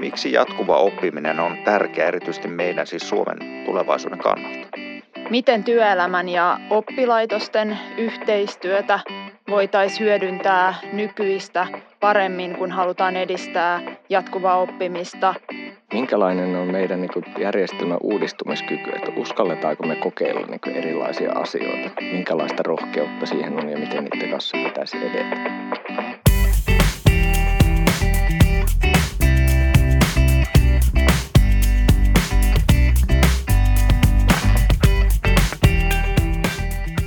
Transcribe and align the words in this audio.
Miksi 0.00 0.32
jatkuva 0.32 0.76
oppiminen 0.76 1.40
on 1.40 1.56
tärkeä 1.64 2.08
erityisesti 2.08 2.48
meidän 2.48 2.86
siis 2.86 3.08
Suomen 3.08 3.64
tulevaisuuden 3.66 4.18
kannalta? 4.18 4.68
Miten 5.30 5.64
työelämän 5.64 6.28
ja 6.28 6.58
oppilaitosten 6.70 7.78
yhteistyötä 7.98 9.00
voitaisiin 9.50 10.00
hyödyntää 10.00 10.74
nykyistä 10.92 11.66
paremmin, 12.00 12.56
kun 12.56 12.70
halutaan 12.70 13.16
edistää 13.16 13.80
jatkuvaa 14.08 14.56
oppimista? 14.56 15.34
Minkälainen 15.92 16.56
on 16.56 16.72
meidän 16.72 17.00
niin 17.00 17.24
järjestelmän 17.38 17.98
uudistumiskyky, 18.02 18.90
että 18.90 19.12
uskalletaanko 19.16 19.86
me 19.86 19.96
kokeilla 19.96 20.46
niin 20.46 20.76
erilaisia 20.76 21.32
asioita? 21.32 21.90
Minkälaista 22.00 22.62
rohkeutta 22.62 23.26
siihen 23.26 23.58
on 23.58 23.68
ja 23.68 23.78
miten 23.78 24.04
niiden 24.04 24.30
kanssa 24.30 24.56
pitäisi 24.64 24.96
edetä? 24.96 25.36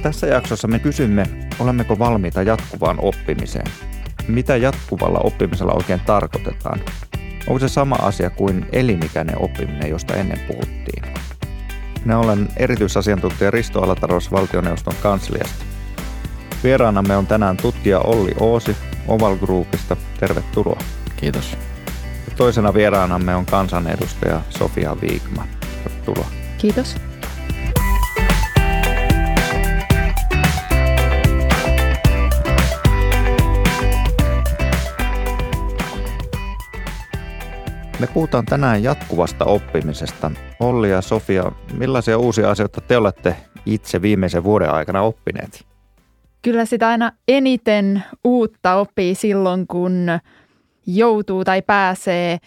Tässä 0.04 0.28
jaksossa 0.28 0.68
me 0.68 0.80
kysymme, 0.80 1.26
olemmeko 1.60 2.00
valmiita 2.00 2.44
jatkuvaan 2.44 2.98
oppimiseen. 3.02 3.66
Mitä 4.28 4.56
jatkuvalla 4.56 5.20
oppimisella 5.20 5.74
oikein 5.74 6.00
tarkoitetaan? 6.00 6.80
Onko 7.48 7.60
se 7.60 7.68
sama 7.68 7.96
asia 7.96 8.30
kuin 8.30 8.66
elinikäinen 8.72 9.42
oppiminen, 9.42 9.90
josta 9.90 10.16
ennen 10.16 10.40
puhuttiin? 10.40 11.04
Minä 12.06 12.20
olen 12.20 12.48
erityisasiantuntija 12.58 13.52
Risto 13.52 13.82
Alataros 13.82 14.32
valtioneuvoston 14.32 14.94
kansliasta. 15.04 15.66
Vieraanamme 16.64 17.18
on 17.18 17.28
tänään 17.28 17.58
tutkija 17.58 18.00
Olli 18.00 18.32
Oosi 18.40 18.78
Oval 19.08 19.36
Groupista. 19.36 19.98
Tervetuloa. 20.20 20.80
Kiitos. 21.16 21.58
Ja 22.30 22.36
toisena 22.38 22.74
vieraanamme 22.74 23.36
on 23.36 23.46
kansanedustaja 23.46 24.42
Sofia 24.50 24.98
Viikman. 25.02 25.48
Tervetuloa. 25.84 26.28
Kiitos. 26.58 26.96
Me 38.04 38.08
puhutaan 38.14 38.46
tänään 38.46 38.84
jatkuvasta 38.84 39.46
oppimisesta. 39.46 40.32
Olli 40.60 40.90
ja 40.90 41.02
Sofia, 41.02 41.52
millaisia 41.78 42.18
uusia 42.18 42.50
asioita 42.50 42.82
te 42.82 42.98
olette 42.98 43.36
itse 43.66 44.02
viimeisen 44.02 44.44
vuoden 44.44 44.72
aikana 44.72 45.02
oppineet? 45.02 45.66
Kyllä 46.42 46.66
sitä 46.66 46.88
aina 46.88 47.12
eniten 47.28 48.04
uutta 48.24 48.76
oppii 48.76 49.16
silloin, 49.16 49.68
kun 49.68 50.08
joutuu 50.88 51.44
tai 51.44 51.62
pääsee 51.62 52.38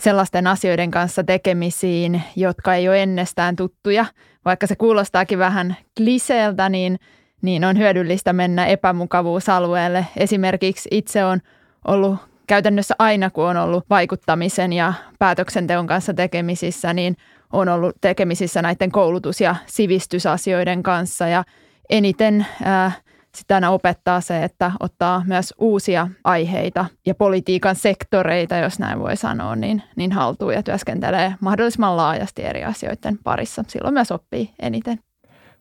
sellaisten 0.00 0.46
asioiden 0.46 0.90
kanssa 0.90 1.24
tekemisiin, 1.24 2.22
jotka 2.36 2.74
ei 2.74 2.88
ole 2.88 3.02
ennestään 3.02 3.56
tuttuja. 3.56 4.06
Vaikka 4.44 4.66
se 4.66 4.76
kuulostaakin 4.76 5.38
vähän 5.38 5.76
kliseeltä, 5.96 6.68
niin, 6.68 6.98
niin 7.42 7.64
on 7.64 7.78
hyödyllistä 7.78 8.32
mennä 8.32 8.66
epämukavuusalueelle. 8.66 10.06
Esimerkiksi 10.16 10.88
itse 10.92 11.24
on 11.24 11.40
ollut 11.84 12.33
käytännössä 12.46 12.94
aina, 12.98 13.30
kun 13.30 13.44
on 13.44 13.56
ollut 13.56 13.84
vaikuttamisen 13.90 14.72
ja 14.72 14.94
päätöksenteon 15.18 15.86
kanssa 15.86 16.14
tekemisissä, 16.14 16.94
niin 16.94 17.16
on 17.52 17.68
ollut 17.68 17.96
tekemisissä 18.00 18.62
näiden 18.62 18.92
koulutus- 18.92 19.40
ja 19.40 19.56
sivistysasioiden 19.66 20.82
kanssa. 20.82 21.26
Ja 21.26 21.44
eniten 21.90 22.46
äh, 22.66 23.02
sitä 23.34 23.70
opettaa 23.70 24.20
se, 24.20 24.44
että 24.44 24.72
ottaa 24.80 25.22
myös 25.26 25.54
uusia 25.58 26.08
aiheita 26.24 26.86
ja 27.06 27.14
politiikan 27.14 27.76
sektoreita, 27.76 28.56
jos 28.56 28.78
näin 28.78 28.98
voi 28.98 29.16
sanoa, 29.16 29.56
niin, 29.56 29.82
niin 29.96 30.12
haltuun 30.12 30.54
ja 30.54 30.62
työskentelee 30.62 31.34
mahdollisimman 31.40 31.96
laajasti 31.96 32.42
eri 32.42 32.64
asioiden 32.64 33.18
parissa. 33.24 33.64
Silloin 33.68 33.94
myös 33.94 34.12
oppii 34.12 34.50
eniten. 34.62 34.98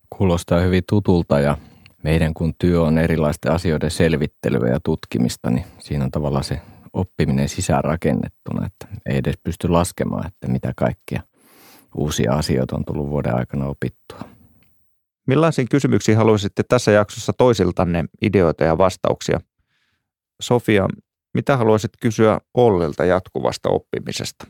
Kuulostaa 0.09 0.59
hyvin 0.59 0.83
tutulta 0.89 1.39
ja 1.39 1.57
meidän 2.03 2.33
kun 2.33 2.53
työ 2.59 2.81
on 2.81 2.97
erilaisten 2.97 3.51
asioiden 3.51 3.91
selvittelyä 3.91 4.69
ja 4.69 4.79
tutkimista, 4.83 5.49
niin 5.49 5.65
siinä 5.79 6.03
on 6.05 6.11
tavallaan 6.11 6.43
se 6.43 6.61
oppiminen 6.93 7.49
sisäänrakennettuna, 7.49 8.65
että 8.65 8.87
ei 9.05 9.17
edes 9.17 9.35
pysty 9.43 9.67
laskemaan, 9.67 10.27
että 10.27 10.47
mitä 10.47 10.73
kaikkia 10.75 11.21
uusia 11.95 12.33
asioita 12.33 12.75
on 12.75 12.85
tullut 12.85 13.09
vuoden 13.09 13.35
aikana 13.35 13.65
opittua. 13.65 14.29
Millaisiin 15.27 15.69
kysymyksiin 15.69 16.17
haluaisitte 16.17 16.63
tässä 16.69 16.91
jaksossa 16.91 17.33
toisiltanne 17.37 18.05
ideoita 18.21 18.63
ja 18.63 18.77
vastauksia? 18.77 19.39
Sofia, 20.41 20.87
mitä 21.33 21.57
haluaisit 21.57 21.91
kysyä 22.01 22.39
Ollilta 22.53 23.05
jatkuvasta 23.05 23.69
oppimisesta? 23.69 24.47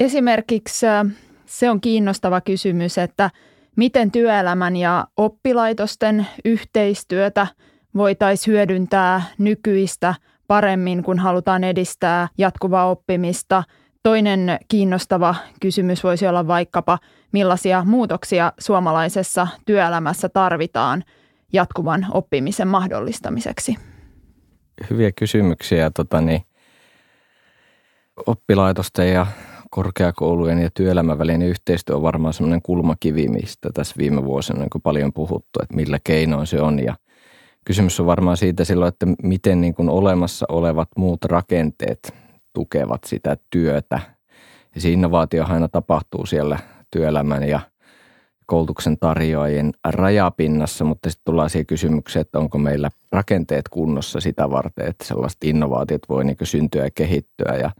Esimerkiksi 0.00 0.86
äh, 0.86 1.06
se 1.46 1.70
on 1.70 1.80
kiinnostava 1.80 2.40
kysymys, 2.40 2.98
että 2.98 3.30
miten 3.76 4.10
työelämän 4.10 4.76
ja 4.76 5.06
oppilaitosten 5.16 6.26
yhteistyötä 6.44 7.46
voitaisiin 7.94 8.52
hyödyntää 8.52 9.22
nykyistä 9.38 10.14
paremmin, 10.46 11.02
kun 11.02 11.18
halutaan 11.18 11.64
edistää 11.64 12.28
jatkuvaa 12.38 12.90
oppimista. 12.90 13.62
Toinen 14.02 14.58
kiinnostava 14.68 15.34
kysymys 15.60 16.04
voisi 16.04 16.26
olla 16.26 16.46
vaikkapa, 16.46 16.98
millaisia 17.32 17.84
muutoksia 17.84 18.52
suomalaisessa 18.58 19.46
työelämässä 19.66 20.28
tarvitaan 20.28 21.04
jatkuvan 21.52 22.06
oppimisen 22.10 22.68
mahdollistamiseksi. 22.68 23.76
Hyviä 24.90 25.12
kysymyksiä. 25.12 25.90
Tota 25.90 26.20
niin, 26.20 26.42
oppilaitosten 28.26 29.12
ja 29.12 29.26
korkeakoulujen 29.70 30.58
ja 30.58 30.70
työelämän 30.74 31.18
välinen 31.18 31.48
yhteistyö 31.48 31.96
on 31.96 32.02
varmaan 32.02 32.34
sellainen 32.34 32.62
kulmakivi, 32.62 33.28
mistä 33.28 33.70
tässä 33.74 33.94
viime 33.98 34.24
vuosina 34.24 34.62
on 34.74 34.82
paljon 34.82 35.12
puhuttu, 35.12 35.60
että 35.62 35.76
millä 35.76 35.98
keinoin 36.04 36.46
se 36.46 36.60
on. 36.60 36.84
Ja 36.84 36.94
kysymys 37.64 38.00
on 38.00 38.06
varmaan 38.06 38.36
siitä 38.36 38.64
silloin, 38.64 38.88
että 38.88 39.06
miten 39.22 39.60
niin 39.60 39.74
kuin 39.74 39.88
olemassa 39.88 40.46
olevat 40.48 40.88
muut 40.96 41.24
rakenteet 41.24 42.14
tukevat 42.52 43.04
sitä 43.06 43.36
työtä. 43.50 44.00
Ja 44.74 44.80
se 44.80 44.90
innovaatio 44.90 45.44
aina 45.48 45.68
tapahtuu 45.68 46.26
siellä 46.26 46.58
työelämän 46.90 47.48
ja 47.48 47.60
koulutuksen 48.46 48.98
tarjoajien 48.98 49.72
rajapinnassa, 49.84 50.84
mutta 50.84 51.10
sitten 51.10 51.24
tullaan 51.24 51.50
siihen 51.50 51.66
kysymykseen, 51.66 52.20
että 52.20 52.38
onko 52.38 52.58
meillä 52.58 52.90
rakenteet 53.12 53.68
kunnossa 53.68 54.20
sitä 54.20 54.50
varten, 54.50 54.88
että 54.88 55.04
sellaiset 55.04 55.44
innovaatiot 55.44 56.02
voi 56.08 56.24
niin 56.24 56.36
syntyä 56.42 56.84
ja 56.84 56.90
kehittyä 56.94 57.56
ja 57.56 57.70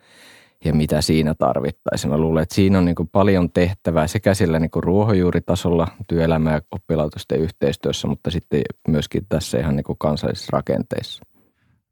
ja 0.64 0.74
mitä 0.74 1.00
siinä 1.00 1.34
tarvittaisiin. 1.34 2.10
Mä 2.10 2.18
luulen, 2.18 2.42
että 2.42 2.54
siinä 2.54 2.78
on 2.78 2.84
niin 2.84 3.08
paljon 3.12 3.50
tehtävää 3.50 4.06
sekä 4.06 4.34
sillä 4.34 4.58
niin 4.58 4.70
ruohonjuuritasolla 4.76 5.88
työelämä- 6.08 6.52
ja 6.52 6.60
oppilaitosten 6.70 7.40
yhteistyössä, 7.40 8.08
mutta 8.08 8.30
sitten 8.30 8.62
myöskin 8.88 9.26
tässä 9.28 9.58
ihan 9.58 9.76
niin 9.76 9.98
kansallisissa 9.98 10.50
rakenteissa. 10.52 11.22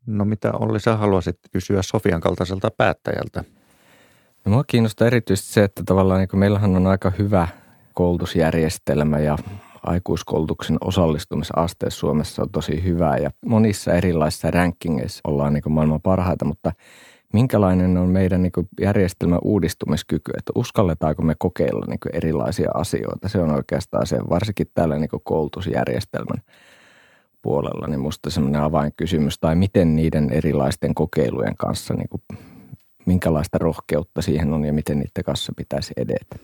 No 0.07 0.25
mitä 0.25 0.53
Olli, 0.53 0.81
sä 0.81 0.97
haluaisit 0.97 1.39
kysyä 1.53 1.83
Sofian 1.83 2.21
kaltaiselta 2.21 2.71
päättäjältä? 2.71 3.45
No, 4.45 4.53
mua 4.53 4.65
kiinnostaa 4.67 5.07
erityisesti 5.07 5.53
se, 5.53 5.65
että 5.65 5.83
tavallaan 5.87 6.21
niin 6.21 6.39
meillähän 6.39 6.77
on 6.77 6.87
aika 6.87 7.13
hyvä 7.19 7.49
koulutusjärjestelmä 7.95 9.19
ja 9.19 9.39
aikuiskoulutuksen 9.83 10.77
osallistumisaste 10.81 11.91
Suomessa 11.91 12.43
on 12.43 12.51
tosi 12.51 12.85
hyvä 12.85 13.17
ja 13.17 13.31
monissa 13.47 13.93
erilaisissa 13.93 14.51
rankingeissa 14.51 15.21
ollaan 15.25 15.53
niin 15.53 15.73
maailman 15.73 16.03
parhaita, 16.03 16.45
mutta– 16.45 16.73
minkälainen 17.33 17.97
on 17.97 18.09
meidän 18.09 18.43
niin 18.43 18.53
järjestelmän 18.81 19.39
uudistumiskyky, 19.43 20.33
että 20.39 20.53
uskalletaanko 20.55 21.23
me 21.23 21.35
kokeilla 21.39 21.87
niin 21.89 21.99
erilaisia 22.13 22.71
asioita. 22.75 23.29
Se 23.29 23.39
on 23.39 23.51
oikeastaan 23.51 24.07
se, 24.07 24.19
varsinkin 24.31 24.67
tällä 24.75 24.99
niin 24.99 25.11
koulutusjärjestelmän 25.25 26.43
puolella, 27.43 27.87
niin 27.87 28.01
musta 28.01 28.31
semmoinen 28.31 28.63
avainkysymys, 28.63 29.39
tai 29.39 29.55
miten 29.55 29.97
niiden 29.97 30.31
erilaisten 30.31 30.95
kokeilujen 30.95 31.57
kanssa, 31.57 31.95
niin 31.95 32.09
kuin, 32.09 32.23
minkälaista 33.07 33.59
rohkeutta 33.59 34.23
siihen 34.23 34.53
on 34.53 34.65
ja 34.65 34.73
miten 34.73 34.99
niiden 34.99 35.25
kanssa 35.25 35.53
pitäisi 35.57 35.95
edetä. 35.97 36.37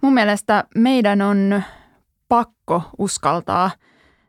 Mun 0.00 0.14
mielestä 0.14 0.64
meidän 0.74 1.22
on 1.22 1.62
pakko 2.28 2.82
uskaltaa, 2.98 3.70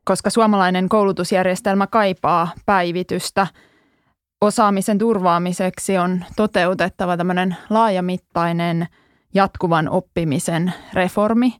koska 0.04 0.30
suomalainen 0.30 0.90
koulutusjärjestelmä 0.90 1.88
kaipaa 1.88 2.48
päivitystä– 2.66 3.48
osaamisen 4.44 4.98
turvaamiseksi 4.98 5.98
on 5.98 6.26
toteutettava 6.36 7.18
tämmöinen 7.18 7.56
laajamittainen 7.70 8.88
jatkuvan 9.34 9.90
oppimisen 9.90 10.74
reformi. 10.94 11.54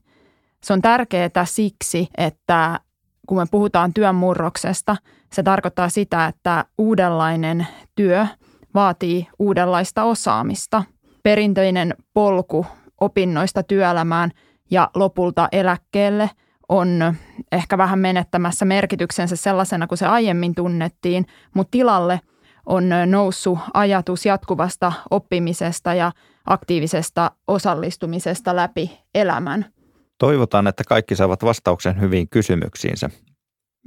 Se 0.62 0.72
on 0.72 0.82
tärkeää 0.82 1.44
siksi, 1.44 2.08
että 2.16 2.80
kun 3.26 3.38
me 3.38 3.46
puhutaan 3.50 3.94
työn 3.94 4.14
murroksesta, 4.14 4.96
se 5.32 5.42
tarkoittaa 5.42 5.88
sitä, 5.88 6.26
että 6.26 6.64
uudenlainen 6.78 7.66
työ 7.94 8.26
vaatii 8.74 9.28
uudenlaista 9.38 10.04
osaamista. 10.04 10.82
Perinteinen 11.22 11.94
polku 12.14 12.66
opinnoista 13.00 13.62
työelämään 13.62 14.30
ja 14.70 14.90
lopulta 14.94 15.48
eläkkeelle 15.52 16.30
on 16.68 17.14
ehkä 17.52 17.78
vähän 17.78 17.98
menettämässä 17.98 18.64
merkityksensä 18.64 19.36
sellaisena 19.36 19.86
kuin 19.86 19.98
se 19.98 20.06
aiemmin 20.06 20.54
tunnettiin, 20.54 21.26
mutta 21.54 21.70
tilalle– 21.70 22.20
on 22.66 22.90
noussut 23.06 23.58
ajatus 23.74 24.26
jatkuvasta 24.26 24.92
oppimisesta 25.10 25.94
ja 25.94 26.12
aktiivisesta 26.46 27.30
osallistumisesta 27.46 28.56
läpi 28.56 29.00
elämän. 29.14 29.66
Toivotaan, 30.18 30.66
että 30.66 30.84
kaikki 30.88 31.16
saavat 31.16 31.44
vastauksen 31.44 32.00
hyviin 32.00 32.28
kysymyksiinsä. 32.28 33.10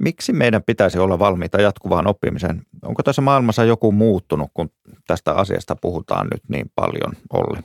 Miksi 0.00 0.32
meidän 0.32 0.62
pitäisi 0.62 0.98
olla 0.98 1.18
valmiita 1.18 1.60
jatkuvaan 1.60 2.06
oppimiseen? 2.06 2.62
Onko 2.82 3.02
tässä 3.02 3.22
maailmassa 3.22 3.64
joku 3.64 3.92
muuttunut, 3.92 4.50
kun 4.54 4.70
tästä 5.06 5.32
asiasta 5.34 5.76
puhutaan 5.80 6.28
nyt 6.32 6.42
niin 6.48 6.70
paljon, 6.74 7.12
Olli? 7.32 7.58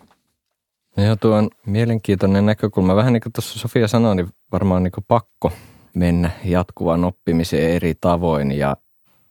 No 0.97 1.03
joo, 1.03 1.15
tuo 1.15 1.35
on 1.35 1.49
mielenkiintoinen 1.65 2.45
näkökulma. 2.45 2.95
Vähän 2.95 3.13
niin 3.13 3.21
kuin 3.21 3.33
tuossa 3.33 3.59
Sofia 3.59 3.87
sanoi, 3.87 4.15
niin 4.15 4.29
varmaan 4.51 4.83
niin 4.83 4.91
kuin 4.91 5.05
pakko 5.07 5.51
mennä 5.95 6.31
jatkuvaan 6.45 7.03
oppimiseen 7.03 7.71
eri 7.71 7.93
tavoin 8.01 8.51
ja 8.51 8.77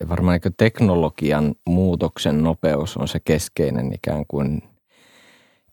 varmaan 0.09 0.41
niin 0.45 0.55
teknologian 0.57 1.55
muutoksen 1.67 2.43
nopeus 2.43 2.97
on 2.97 3.09
se 3.09 3.21
keskeinen 3.25 3.93
ikään 3.95 4.25
kuin 4.29 4.63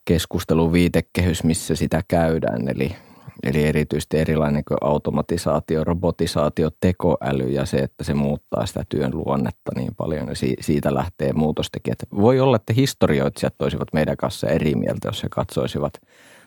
keskustelun 0.04 0.72
viitekehys, 0.72 1.44
missä 1.44 1.74
sitä 1.74 2.02
käydään. 2.08 2.68
Eli 2.68 2.96
Eli 3.42 3.64
erityisesti 3.64 4.18
erilainen 4.18 4.64
kuin 4.68 4.78
automatisaatio, 4.80 5.84
robotisaatio, 5.84 6.70
tekoäly 6.80 7.48
ja 7.48 7.66
se, 7.66 7.78
että 7.78 8.04
se 8.04 8.14
muuttaa 8.14 8.66
sitä 8.66 8.84
työn 8.88 9.10
luonnetta 9.14 9.72
niin 9.76 9.94
paljon 9.96 10.28
ja 10.28 10.34
siitä 10.60 10.94
lähtee 10.94 11.32
muutostekijät. 11.32 11.98
Voi 12.16 12.40
olla, 12.40 12.56
että 12.56 12.72
historioitsijat 12.72 13.62
olisivat 13.62 13.88
meidän 13.92 14.16
kanssa 14.16 14.48
eri 14.48 14.74
mieltä, 14.74 15.08
jos 15.08 15.22
he 15.22 15.28
katsoisivat 15.30 15.92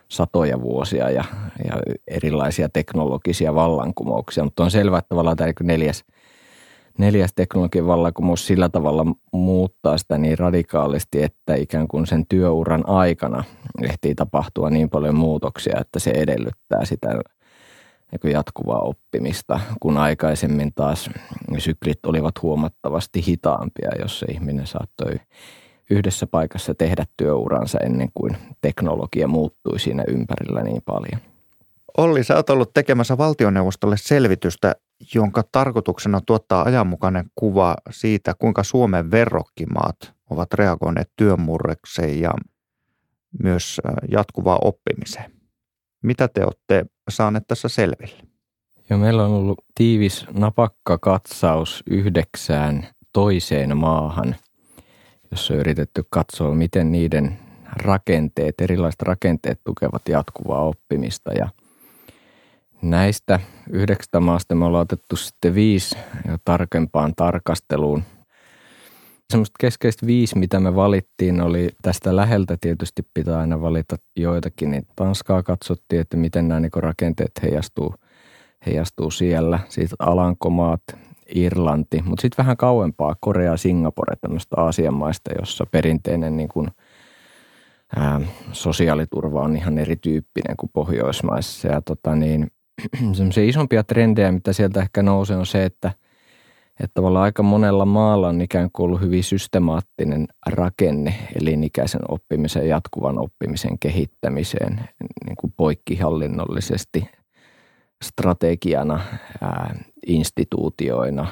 satoja 0.09 0.61
vuosia 0.61 1.09
ja, 1.09 1.23
ja 1.65 1.73
erilaisia 2.07 2.69
teknologisia 2.69 3.55
vallankumouksia, 3.55 4.43
mutta 4.43 4.63
on 4.63 4.71
selvää, 4.71 4.99
että 4.99 5.09
tavallaan 5.09 5.37
tämä 5.37 5.51
neljäs– 5.63 6.03
neljäs 6.97 7.33
teknologian 7.35 7.87
vallankumous 7.87 8.47
sillä 8.47 8.69
tavalla 8.69 9.05
muuttaa 9.31 9.97
sitä 9.97 10.17
niin 10.17 10.39
radikaalisti, 10.39 11.23
että 11.23 11.55
ikään 11.55 11.87
kuin 11.87 12.07
sen 12.07 12.25
työuran 12.29 12.89
aikana 12.89 13.43
ehtii 13.81 14.15
tapahtua 14.15 14.69
niin 14.69 14.89
paljon 14.89 15.15
muutoksia, 15.15 15.79
että 15.79 15.99
se 15.99 16.11
edellyttää 16.11 16.85
sitä 16.85 17.09
jatkuvaa 18.23 18.79
oppimista, 18.79 19.59
kun 19.79 19.97
aikaisemmin 19.97 20.73
taas 20.75 21.09
syklit 21.57 22.05
olivat 22.05 22.41
huomattavasti 22.41 23.25
hitaampia, 23.27 23.89
jos 23.99 24.19
se 24.19 24.25
ihminen 24.25 24.67
saattoi 24.67 25.15
yhdessä 25.89 26.27
paikassa 26.27 26.75
tehdä 26.75 27.05
työuransa 27.17 27.79
ennen 27.79 28.09
kuin 28.13 28.37
teknologia 28.61 29.27
muuttui 29.27 29.79
siinä 29.79 30.03
ympärillä 30.07 30.63
niin 30.63 30.81
paljon. 30.85 31.21
Olli, 31.97 32.23
sä 32.23 32.35
oot 32.35 32.49
ollut 32.49 32.73
tekemässä 32.73 33.17
valtioneuvostolle 33.17 33.97
selvitystä, 33.97 34.75
jonka 35.15 35.43
tarkoituksena 35.51 36.21
tuottaa 36.21 36.63
ajanmukainen 36.63 37.25
kuva 37.35 37.75
siitä, 37.89 38.33
kuinka 38.39 38.63
Suomen 38.63 39.11
verrokkimaat 39.11 40.13
ovat 40.29 40.53
reagoineet 40.53 41.11
työmurrekseen 41.15 42.19
ja 42.19 42.33
myös 43.43 43.81
jatkuvaa 44.11 44.59
oppimiseen. 44.61 45.31
Mitä 46.03 46.27
te 46.27 46.43
olette 46.43 46.85
saaneet 47.09 47.43
tässä 47.47 47.67
selville? 47.67 48.17
Joo, 48.89 48.99
meillä 48.99 49.25
on 49.25 49.31
ollut 49.31 49.65
tiivis 49.75 50.25
napakka 50.33 50.97
katsaus 50.97 51.83
yhdeksään 51.89 52.87
toiseen 53.13 53.77
maahan, 53.77 54.35
jossa 55.31 55.53
on 55.53 55.59
yritetty 55.59 56.03
katsoa, 56.09 56.55
miten 56.55 56.91
niiden 56.91 57.39
rakenteet, 57.75 58.61
erilaiset 58.61 59.01
rakenteet 59.01 59.61
tukevat 59.63 60.01
jatkuvaa 60.09 60.63
oppimista 60.63 61.33
ja– 61.33 61.49
Näistä 62.83 63.39
yhdeksästä 63.69 64.19
maasta 64.19 64.55
me 64.55 64.65
ollaan 64.65 64.81
otettu 64.81 65.15
sitten 65.15 65.55
viisi 65.55 65.95
tarkempaan 66.45 67.13
tarkasteluun. 67.15 68.03
Semmoista 69.29 69.55
keskeistä 69.59 70.07
viisi, 70.07 70.37
mitä 70.37 70.59
me 70.59 70.75
valittiin, 70.75 71.41
oli 71.41 71.69
tästä 71.81 72.15
läheltä 72.15 72.57
tietysti 72.61 73.07
pitää 73.13 73.39
aina 73.39 73.61
valita 73.61 73.95
joitakin. 74.15 74.71
Niin 74.71 74.87
Tanskaa 74.95 75.43
katsottiin, 75.43 76.01
että 76.01 76.17
miten 76.17 76.47
nämä 76.47 76.59
niin 76.59 76.71
rakenteet 76.75 77.31
heijastuu, 77.43 77.95
heijastuu 78.65 79.11
siellä. 79.11 79.59
Siitä 79.69 79.95
Alankomaat, 79.99 80.83
Irlanti, 81.35 82.01
mutta 82.05 82.21
sitten 82.21 82.43
vähän 82.43 82.57
kauempaa 82.57 83.15
Korea, 83.19 83.57
Singapore, 83.57 84.15
tämmöistä 84.15 84.55
Aasian 84.57 84.93
maista, 84.93 85.31
jossa 85.39 85.65
perinteinen 85.71 86.37
niin 86.37 86.49
kuin, 86.49 86.67
ää, 87.95 88.21
sosiaaliturva 88.51 89.41
on 89.41 89.55
ihan 89.55 89.77
erityyppinen 89.77 90.57
kuin 90.57 90.69
Pohjoismaissa. 90.73 91.67
Ja 91.67 91.81
tota 91.81 92.15
niin, 92.15 92.51
semmoisia 93.13 93.43
isompia 93.43 93.83
trendejä, 93.83 94.31
mitä 94.31 94.53
sieltä 94.53 94.81
ehkä 94.81 95.03
nousee, 95.03 95.37
on 95.37 95.45
se, 95.45 95.65
että, 95.65 95.91
että 96.79 96.93
tavallaan 96.93 97.23
aika 97.23 97.43
monella 97.43 97.85
maalla 97.85 98.27
on 98.27 98.41
ikään 98.41 98.69
kuin 98.73 98.85
ollut 98.85 99.01
hyvin 99.01 99.23
systemaattinen 99.23 100.27
rakenne 100.45 101.13
elinikäisen 101.41 102.01
oppimisen, 102.09 102.69
jatkuvan 102.69 103.19
oppimisen 103.19 103.79
kehittämiseen 103.79 104.89
niin 105.25 105.35
kuin 105.39 105.53
poikkihallinnollisesti 105.57 107.07
strategiana, 108.03 108.99
ää, 109.41 109.75
instituutioina, 110.07 111.27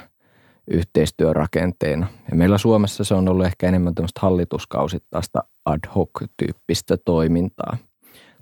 yhteistyörakenteena. 0.72 2.08
Ja 2.32 2.38
meillä 2.38 2.58
Suomessa 2.58 3.04
se 3.04 3.14
on 3.14 3.30
ollut 3.30 3.46
ehkä 3.46 3.68
enemmän 3.68 3.96
tämmöistä 3.96 4.20
hallituskausittaista 4.24 5.44
ad 5.66 5.80
hoc-tyyppistä 5.96 6.98
toimintaa– 7.06 7.78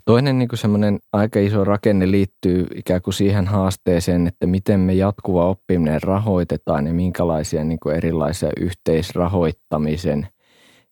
Toinen 0.04 0.38
niin 0.38 0.48
semmoinen 0.54 0.98
aika 1.12 1.40
iso 1.40 1.64
rakenne 1.64 2.10
liittyy 2.10 2.66
ikään 2.74 3.02
kuin 3.02 3.14
siihen 3.14 3.46
haasteeseen, 3.46 4.26
että 4.26 4.46
miten 4.46 4.80
me 4.80 4.94
jatkuva 4.94 5.48
oppiminen 5.48 6.02
rahoitetaan 6.02 6.86
ja 6.86 6.94
minkälaisia 6.94 7.64
niin 7.64 7.80
kuin 7.80 7.96
erilaisia 7.96 8.50
yhteisrahoittamisen 8.60 10.28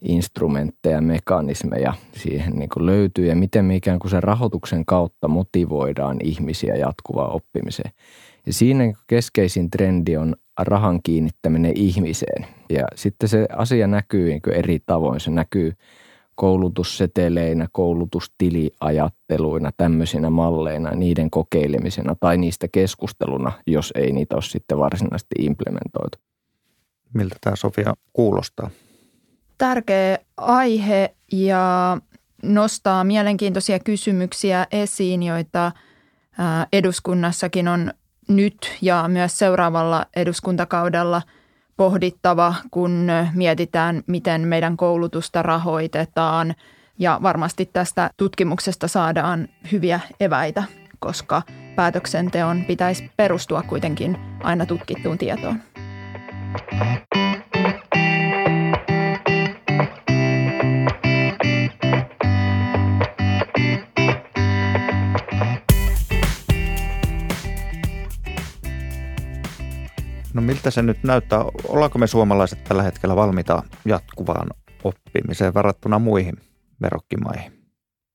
instrumentteja, 0.00 1.00
mekanismeja 1.00 1.94
siihen 2.12 2.52
niin 2.52 2.68
kuin 2.68 2.86
löytyy 2.86 3.26
ja 3.26 3.36
miten 3.36 3.64
me 3.64 3.76
ikään 3.76 3.98
kuin 3.98 4.10
sen 4.10 4.22
rahoituksen 4.22 4.84
kautta 4.84 5.28
motivoidaan 5.28 6.16
ihmisiä 6.22 6.76
jatkuvaan 6.76 7.32
oppimiseen. 7.32 7.90
Ja 8.46 8.52
siinä 8.52 8.78
niin 8.78 8.96
keskeisin 9.06 9.70
trendi 9.70 10.16
on 10.16 10.34
rahan 10.58 11.00
kiinnittäminen 11.02 11.72
ihmiseen. 11.74 12.46
Ja 12.70 12.86
sitten 12.94 13.28
se 13.28 13.46
asia 13.56 13.86
näkyy 13.86 14.28
niin 14.28 14.40
eri 14.52 14.78
tavoin. 14.86 15.20
Se 15.20 15.30
näkyy 15.30 15.72
koulutusseteleinä, 16.38 17.68
koulutustiliajatteluina, 17.72 19.70
tämmöisinä 19.76 20.30
malleina, 20.30 20.90
niiden 20.90 21.30
kokeilemisena 21.30 22.14
tai 22.20 22.38
niistä 22.38 22.68
keskusteluna, 22.68 23.52
jos 23.66 23.92
ei 23.94 24.12
niitä 24.12 24.34
ole 24.34 24.42
sitten 24.42 24.78
varsinaisesti 24.78 25.34
implementoitu. 25.38 26.18
Miltä 27.14 27.36
tämä 27.40 27.56
Sofia 27.56 27.94
kuulostaa? 28.12 28.70
Tärkeä 29.58 30.18
aihe 30.36 31.14
ja 31.32 31.98
nostaa 32.42 33.04
mielenkiintoisia 33.04 33.78
kysymyksiä 33.78 34.66
esiin, 34.72 35.22
joita 35.22 35.72
eduskunnassakin 36.72 37.68
on 37.68 37.92
nyt 38.28 38.76
ja 38.82 39.04
myös 39.08 39.38
seuraavalla 39.38 40.06
eduskuntakaudella– 40.16 41.22
pohdittava, 41.78 42.54
kun 42.70 43.08
mietitään, 43.34 44.02
miten 44.06 44.48
meidän 44.48 44.76
koulutusta 44.76 45.42
rahoitetaan. 45.42 46.54
Ja 46.98 47.18
varmasti 47.22 47.70
tästä 47.72 48.10
tutkimuksesta 48.16 48.88
saadaan 48.88 49.48
hyviä 49.72 50.00
eväitä, 50.20 50.62
koska 50.98 51.42
päätöksenteon 51.76 52.64
pitäisi 52.64 53.10
perustua 53.16 53.62
kuitenkin 53.62 54.18
aina 54.42 54.66
tutkittuun 54.66 55.18
tietoon. 55.18 55.60
Miltä 70.48 70.70
se 70.70 70.82
nyt 70.82 70.98
näyttää? 71.02 71.44
Ollaanko 71.68 71.98
me 71.98 72.06
suomalaiset 72.06 72.64
tällä 72.64 72.82
hetkellä 72.82 73.16
valmiita 73.16 73.62
jatkuvaan 73.84 74.48
oppimiseen 74.84 75.54
verrattuna 75.54 75.98
muihin 75.98 76.34
verokkimaihin? 76.82 77.52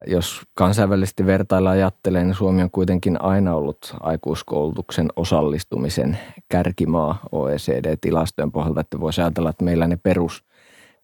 Jos 0.07 0.41
kansainvälisesti 0.53 1.25
vertailla 1.25 1.69
ajattelee, 1.69 2.23
niin 2.23 2.35
Suomi 2.35 2.63
on 2.63 2.71
kuitenkin 2.71 3.21
aina 3.21 3.55
ollut 3.55 3.95
aikuiskoulutuksen 3.99 5.07
osallistumisen 5.15 6.17
kärkimaa 6.49 7.19
OECD-tilastojen 7.31 8.51
pohjalta, 8.51 8.81
että 8.81 8.99
voisi 8.99 9.21
ajatella, 9.21 9.49
että 9.49 9.65
meillä 9.65 9.87
ne 9.87 9.97
perus, 10.03 10.43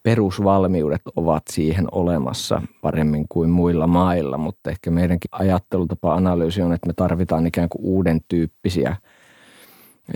perusvalmiudet 0.03 1.01
ovat 1.15 1.43
siihen 1.49 1.87
olemassa 1.91 2.61
paremmin 2.81 3.25
kuin 3.29 3.49
muilla 3.49 3.87
mailla, 3.87 4.37
mutta 4.37 4.69
ehkä 4.69 4.91
meidänkin 4.91 5.29
ajattelutapa-analyysi 5.31 6.61
on, 6.61 6.73
että 6.73 6.87
me 6.87 6.93
tarvitaan 6.95 7.47
ikään 7.47 7.69
kuin 7.69 7.85
uuden 7.85 8.19
tyyppisiä– 8.27 8.95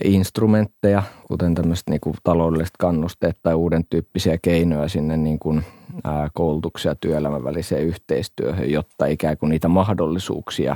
instrumentteja, 0.04 1.04
kuten 1.28 1.56
tämmöiset 1.56 1.90
niin 1.90 2.02
kuin 2.02 2.16
taloudelliset 2.24 2.78
kannusteet 2.80 3.40
tai 3.44 3.54
uuden 3.54 3.86
tyyppisiä 3.90 4.38
keinoja 4.42 4.90
sinne 4.90 5.18
niin 5.18 5.40
kuin, 5.40 5.64
ää, 6.04 6.30
koulutuksen 6.34 6.90
ja 6.90 6.96
työelämän 6.96 7.44
väliseen 7.44 7.84
yhteistyöhön, 7.84 8.72
jotta 8.72 9.06
ikään 9.06 9.38
kuin 9.38 9.50
niitä 9.50 9.68
mahdollisuuksia 9.68 10.76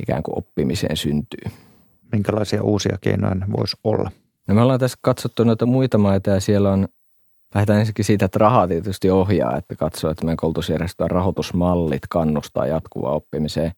ikään 0.00 0.22
kuin 0.22 0.38
oppimiseen 0.38 0.96
syntyy. 0.96 1.52
Minkälaisia 2.12 2.62
uusia 2.62 2.98
keinoja 3.00 3.34
ne 3.34 3.46
voisi 3.56 3.76
olla? 3.84 4.10
No 4.48 4.54
me 4.54 4.62
ollaan 4.62 4.80
tässä 4.80 4.98
katsottu 5.02 5.44
noita 5.44 5.66
muita 5.66 5.98
maita 5.98 6.30
ja 6.30 6.40
siellä 6.40 6.72
on 6.72 6.88
Lähdetään 7.54 7.78
ensinnäkin 7.78 8.04
siitä, 8.04 8.24
että 8.24 8.38
rahaa 8.38 8.68
tietysti 8.68 9.10
ohjaa, 9.10 9.56
että 9.56 9.76
katsoo, 9.76 10.10
että 10.10 10.24
meidän 10.24 10.36
koulutusjärjestelmän 10.36 11.10
rahoitusmallit 11.10 12.02
kannustaa 12.08 12.66
jatkuvaa 12.66 13.12
oppimiseen. 13.12 13.72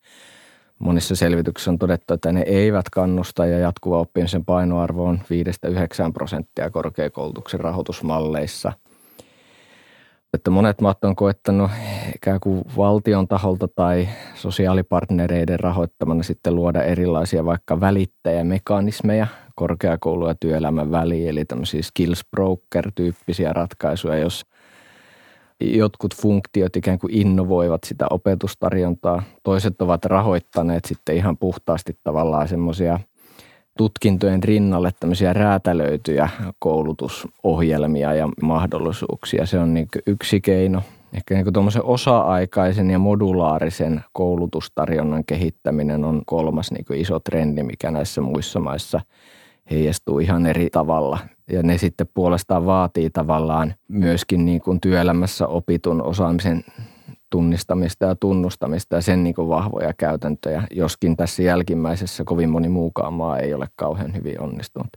Monissa 0.82 1.16
selvityksissä 1.16 1.70
on 1.70 1.78
todettu, 1.78 2.14
että 2.14 2.32
ne 2.32 2.42
eivät 2.46 2.90
kannusta 2.90 3.46
ja 3.46 3.58
jatkuva 3.58 3.98
oppimisen 3.98 4.44
painoarvo 4.44 5.04
on 5.04 5.20
5-9 6.08 6.12
prosenttia 6.12 6.70
korkeakoulutuksen 6.70 7.60
rahoitusmalleissa. 7.60 8.72
Että 10.34 10.50
monet 10.50 10.80
maat 10.80 11.04
on 11.04 11.16
koettanut 11.16 11.70
ikään 12.14 12.40
kuin 12.40 12.64
valtion 12.76 13.28
taholta 13.28 13.68
tai 13.68 14.08
sosiaalipartnereiden 14.34 15.60
rahoittamana 15.60 16.22
sitten 16.22 16.54
luoda 16.54 16.82
erilaisia 16.82 17.44
vaikka 17.44 17.80
välittäjämekanismeja 17.80 19.26
korkeakoulu- 19.54 20.28
ja 20.28 20.34
työelämän 20.40 20.90
väliin, 20.90 21.28
eli 21.28 21.44
tämmöisiä 21.44 21.82
skills 21.82 22.24
broker-tyyppisiä 22.30 23.52
ratkaisuja, 23.52 24.18
jos 24.18 24.44
jotkut 25.62 26.14
funktiot 26.14 26.76
ikään 26.76 26.98
kuin 26.98 27.14
innovoivat 27.14 27.84
sitä 27.84 28.06
opetustarjontaa. 28.10 29.22
Toiset 29.42 29.82
ovat 29.82 30.04
rahoittaneet 30.04 30.84
sitten 30.84 31.16
ihan 31.16 31.36
puhtaasti 31.36 31.96
tavallaan 32.04 32.48
semmoisia 32.48 32.98
tutkintojen 33.76 34.42
rinnalle 34.42 34.90
tämmöisiä 35.00 35.32
räätälöityjä 35.32 36.28
koulutusohjelmia 36.58 38.14
ja 38.14 38.28
mahdollisuuksia. 38.42 39.46
Se 39.46 39.58
on 39.58 39.74
niin 39.74 39.88
yksi 40.06 40.40
keino. 40.40 40.82
Ehkä 41.12 41.34
niin 41.34 41.52
tuommoisen 41.52 41.84
osa-aikaisen 41.84 42.90
ja 42.90 42.98
modulaarisen 42.98 44.04
koulutustarjonnan 44.12 45.24
kehittäminen 45.24 46.04
on 46.04 46.22
kolmas 46.26 46.72
niin 46.72 47.00
iso 47.00 47.20
trendi, 47.20 47.62
mikä 47.62 47.90
näissä 47.90 48.20
muissa 48.20 48.60
maissa 48.60 49.00
heijastuu 49.70 50.18
ihan 50.18 50.46
eri 50.46 50.70
tavalla 50.70 51.18
ja 51.52 51.62
ne 51.62 51.78
sitten 51.78 52.06
puolestaan 52.14 52.66
vaatii 52.66 53.10
tavallaan 53.10 53.74
myöskin 53.88 54.44
niin 54.44 54.60
kuin 54.60 54.80
työelämässä 54.80 55.46
opitun 55.46 56.02
osaamisen 56.02 56.64
tunnistamista 57.30 58.04
ja 58.04 58.14
tunnustamista 58.14 58.96
ja 58.96 59.02
sen 59.02 59.24
niin 59.24 59.34
kuin 59.34 59.48
vahvoja 59.48 59.92
käytäntöjä, 59.92 60.62
joskin 60.70 61.16
tässä 61.16 61.42
jälkimmäisessä 61.42 62.24
kovin 62.24 62.50
moni 62.50 62.68
muukaan 62.68 63.12
maa 63.12 63.38
ei 63.38 63.54
ole 63.54 63.68
kauhean 63.76 64.14
hyvin 64.14 64.40
onnistunut. 64.40 64.92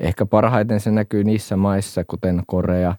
Ehkä 0.00 0.26
parhaiten 0.26 0.80
se 0.80 0.90
näkyy 0.90 1.24
niissä 1.24 1.56
maissa, 1.56 2.04
kuten 2.04 2.42
Korea, 2.46 2.94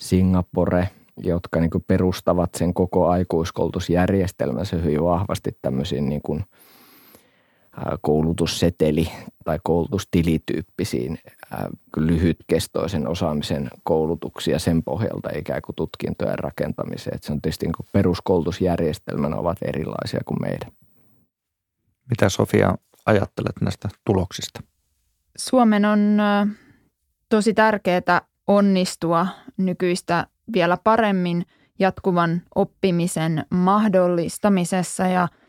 Singapore, 0.00 0.88
jotka 1.22 1.60
niin 1.60 1.70
kuin 1.70 1.84
perustavat 1.86 2.50
sen 2.54 2.74
koko 2.74 3.08
aikuiskoulutusjärjestelmänsä 3.08 4.76
hyvin 4.76 5.04
vahvasti 5.04 5.50
tämmöisiin 5.62 6.08
niin 6.08 6.22
kuin– 6.22 6.44
koulutusseteli 8.00 9.08
tai 9.44 9.58
koulutustilityyppisiin 9.64 11.18
lyhytkestoisen 11.96 13.08
osaamisen 13.08 13.70
koulutuksia 13.82 14.58
sen 14.58 14.82
pohjalta 14.82 15.28
ikään 15.36 15.62
kuin 15.62 15.76
tutkintojen 15.76 16.38
rakentamiseen. 16.38 17.14
Että 17.14 17.26
se 17.26 17.32
on 17.32 17.42
tietysti 17.42 17.66
niin 17.66 17.88
peruskoulutusjärjestelmänä 17.92 19.36
ovat 19.36 19.58
erilaisia 19.62 20.20
kuin 20.24 20.38
meidän. 20.40 20.72
Mitä 22.10 22.28
Sofia 22.28 22.74
ajattelet 23.06 23.60
näistä 23.60 23.88
tuloksista? 24.04 24.60
Suomen 25.38 25.84
on 25.84 26.18
tosi 27.28 27.54
tärkeää 27.54 28.22
onnistua 28.46 29.26
nykyistä 29.56 30.26
vielä 30.52 30.76
paremmin 30.84 31.46
jatkuvan 31.78 32.42
oppimisen 32.54 33.44
mahdollistamisessa 33.50 35.06
ja– 35.06 35.28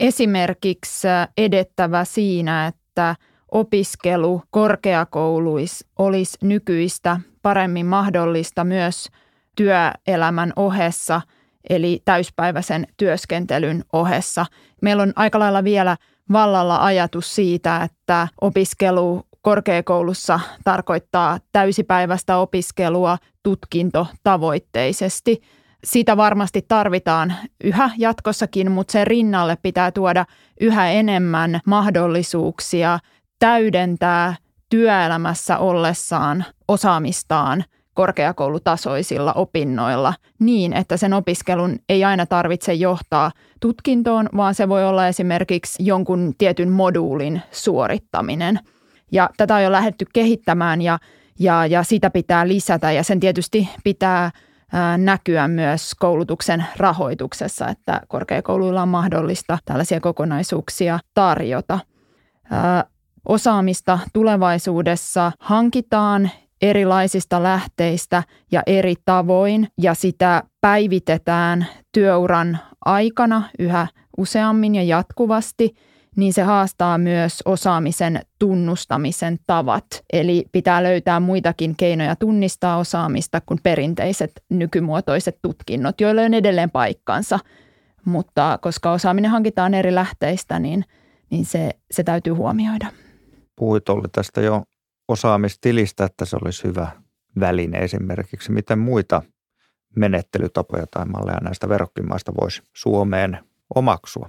esimerkiksi 0.00 1.08
edettävä 1.36 2.04
siinä, 2.04 2.66
että 2.66 3.16
opiskelu 3.52 4.42
korkeakouluissa 4.50 5.86
olisi 5.98 6.38
nykyistä 6.42 7.20
paremmin 7.42 7.86
mahdollista 7.86 8.64
myös 8.64 9.08
työelämän 9.56 10.52
ohessa, 10.56 11.20
eli 11.70 12.02
täyspäiväisen 12.04 12.86
työskentelyn 12.96 13.84
ohessa. 13.92 14.46
Meillä 14.82 15.02
on 15.02 15.12
aika 15.16 15.38
lailla 15.38 15.64
vielä 15.64 15.96
vallalla 16.32 16.84
ajatus 16.84 17.34
siitä, 17.34 17.82
että 17.82 18.28
opiskelu 18.40 19.22
korkeakoulussa 19.42 20.40
tarkoittaa 20.64 21.38
täysipäiväistä 21.52 22.36
opiskelua 22.36 23.18
tutkintotavoitteisesti– 23.42 25.40
sitä 25.84 26.16
varmasti 26.16 26.64
tarvitaan 26.68 27.34
yhä 27.64 27.90
jatkossakin, 27.98 28.70
mutta 28.70 28.92
sen 28.92 29.06
rinnalle 29.06 29.56
pitää 29.62 29.90
tuoda 29.90 30.26
yhä 30.60 30.90
enemmän 30.90 31.60
mahdollisuuksia 31.66 32.98
täydentää 33.38 34.34
työelämässä 34.68 35.58
ollessaan 35.58 36.44
osaamistaan 36.68 37.64
korkeakoulutasoisilla 37.94 39.32
opinnoilla 39.32 40.14
niin, 40.38 40.72
että 40.72 40.96
sen 40.96 41.12
opiskelun 41.12 41.78
ei 41.88 42.04
aina 42.04 42.26
tarvitse 42.26 42.74
johtaa 42.74 43.30
tutkintoon, 43.60 44.28
vaan 44.36 44.54
se 44.54 44.68
voi 44.68 44.84
olla 44.84 45.08
esimerkiksi 45.08 45.84
jonkun 45.86 46.34
tietyn 46.38 46.72
moduulin 46.72 47.42
suorittaminen. 47.50 48.58
Ja 49.12 49.30
tätä 49.36 49.54
on 49.54 49.62
jo 49.62 49.72
lähdetty 49.72 50.06
kehittämään 50.12 50.82
ja, 50.82 50.98
ja, 51.38 51.66
ja 51.66 51.82
sitä 51.82 52.10
pitää 52.10 52.48
lisätä 52.48 52.92
ja 52.92 53.02
sen 53.02 53.20
tietysti 53.20 53.68
pitää– 53.84 54.30
näkyä 54.96 55.48
myös 55.48 55.94
koulutuksen 55.94 56.66
rahoituksessa, 56.76 57.68
että 57.68 58.00
korkeakouluilla 58.08 58.82
on 58.82 58.88
mahdollista 58.88 59.58
tällaisia 59.64 60.00
kokonaisuuksia 60.00 60.98
tarjota. 61.14 61.78
Osaamista 63.28 63.98
tulevaisuudessa 64.12 65.32
hankitaan 65.40 66.30
erilaisista 66.62 67.42
lähteistä 67.42 68.22
ja 68.52 68.62
eri 68.66 68.94
tavoin 69.04 69.68
ja 69.78 69.94
sitä 69.94 70.42
päivitetään 70.60 71.66
työuran 71.92 72.58
aikana 72.84 73.42
yhä 73.58 73.86
useammin 74.16 74.74
ja 74.74 74.82
jatkuvasti– 74.82 75.70
niin 76.20 76.32
se 76.32 76.42
haastaa 76.42 76.98
myös 76.98 77.42
osaamisen 77.44 78.20
tunnustamisen 78.38 79.38
tavat. 79.46 79.84
Eli 80.12 80.44
pitää 80.52 80.82
löytää 80.82 81.20
muitakin 81.20 81.76
keinoja 81.76 82.16
tunnistaa 82.16 82.76
osaamista 82.76 83.40
kuin 83.40 83.60
perinteiset 83.62 84.32
nykymuotoiset 84.48 85.38
tutkinnot, 85.42 86.00
joilla 86.00 86.22
on 86.22 86.34
edelleen 86.34 86.70
paikkansa. 86.70 87.38
Mutta 88.04 88.58
koska 88.62 88.92
osaaminen 88.92 89.30
hankitaan 89.30 89.74
eri 89.74 89.94
lähteistä, 89.94 90.58
niin, 90.58 90.84
niin 91.30 91.44
se, 91.44 91.70
se 91.90 92.02
täytyy 92.02 92.32
huomioida. 92.32 92.86
Puhuit 93.56 93.88
Olli 93.88 94.08
tästä 94.12 94.40
jo 94.40 94.62
osaamistilistä, 95.08 96.04
että 96.04 96.24
se 96.24 96.36
olisi 96.42 96.64
hyvä 96.64 96.88
väline 97.40 97.78
esimerkiksi. 97.78 98.52
Miten 98.52 98.78
muita 98.78 99.22
menettelytapoja 99.96 100.86
tai 100.90 101.06
malleja 101.06 101.38
näistä 101.42 101.68
verrokkimaista 101.68 102.32
voisi 102.40 102.62
Suomeen 102.76 103.38
omaksua? 103.74 104.28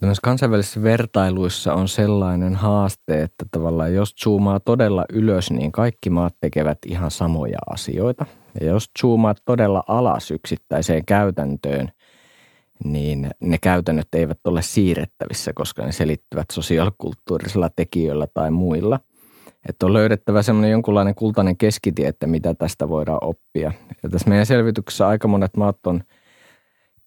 Näissä 0.00 0.20
kansainvälisissä 0.22 0.82
vertailuissa 0.82 1.74
on 1.74 1.88
sellainen 1.88 2.54
haaste, 2.54 3.22
että 3.22 3.44
tavallaan 3.50 3.94
jos 3.94 4.14
zoomaa 4.16 4.60
todella 4.60 5.04
ylös, 5.12 5.50
niin 5.50 5.72
kaikki 5.72 6.10
maat 6.10 6.34
tekevät 6.40 6.78
ihan 6.86 7.10
samoja 7.10 7.58
asioita. 7.70 8.26
Ja 8.60 8.66
jos 8.66 8.90
zoomaat 9.00 9.36
todella 9.44 9.84
alas 9.88 10.30
yksittäiseen 10.30 11.04
käytäntöön, 11.04 11.88
niin 12.84 13.30
ne 13.40 13.58
käytännöt 13.58 14.08
eivät 14.12 14.38
ole 14.44 14.62
siirrettävissä, 14.62 15.52
koska 15.54 15.84
ne 15.84 15.92
selittyvät 15.92 16.46
sosiaalikulttuurisilla 16.52 17.70
tekijöillä 17.76 18.26
tai 18.34 18.50
muilla. 18.50 19.00
Että 19.68 19.86
on 19.86 19.92
löydettävä 19.92 20.42
semmoinen 20.42 20.70
jonkunlainen 20.70 21.14
kultainen 21.14 21.56
keskitie, 21.56 22.08
että 22.08 22.26
mitä 22.26 22.54
tästä 22.54 22.88
voidaan 22.88 23.18
oppia. 23.22 23.72
Ja 24.02 24.08
tässä 24.08 24.28
meidän 24.28 24.46
selvityksessä 24.46 25.08
aika 25.08 25.28
monet 25.28 25.56
maat 25.56 25.86
on– 25.86 26.00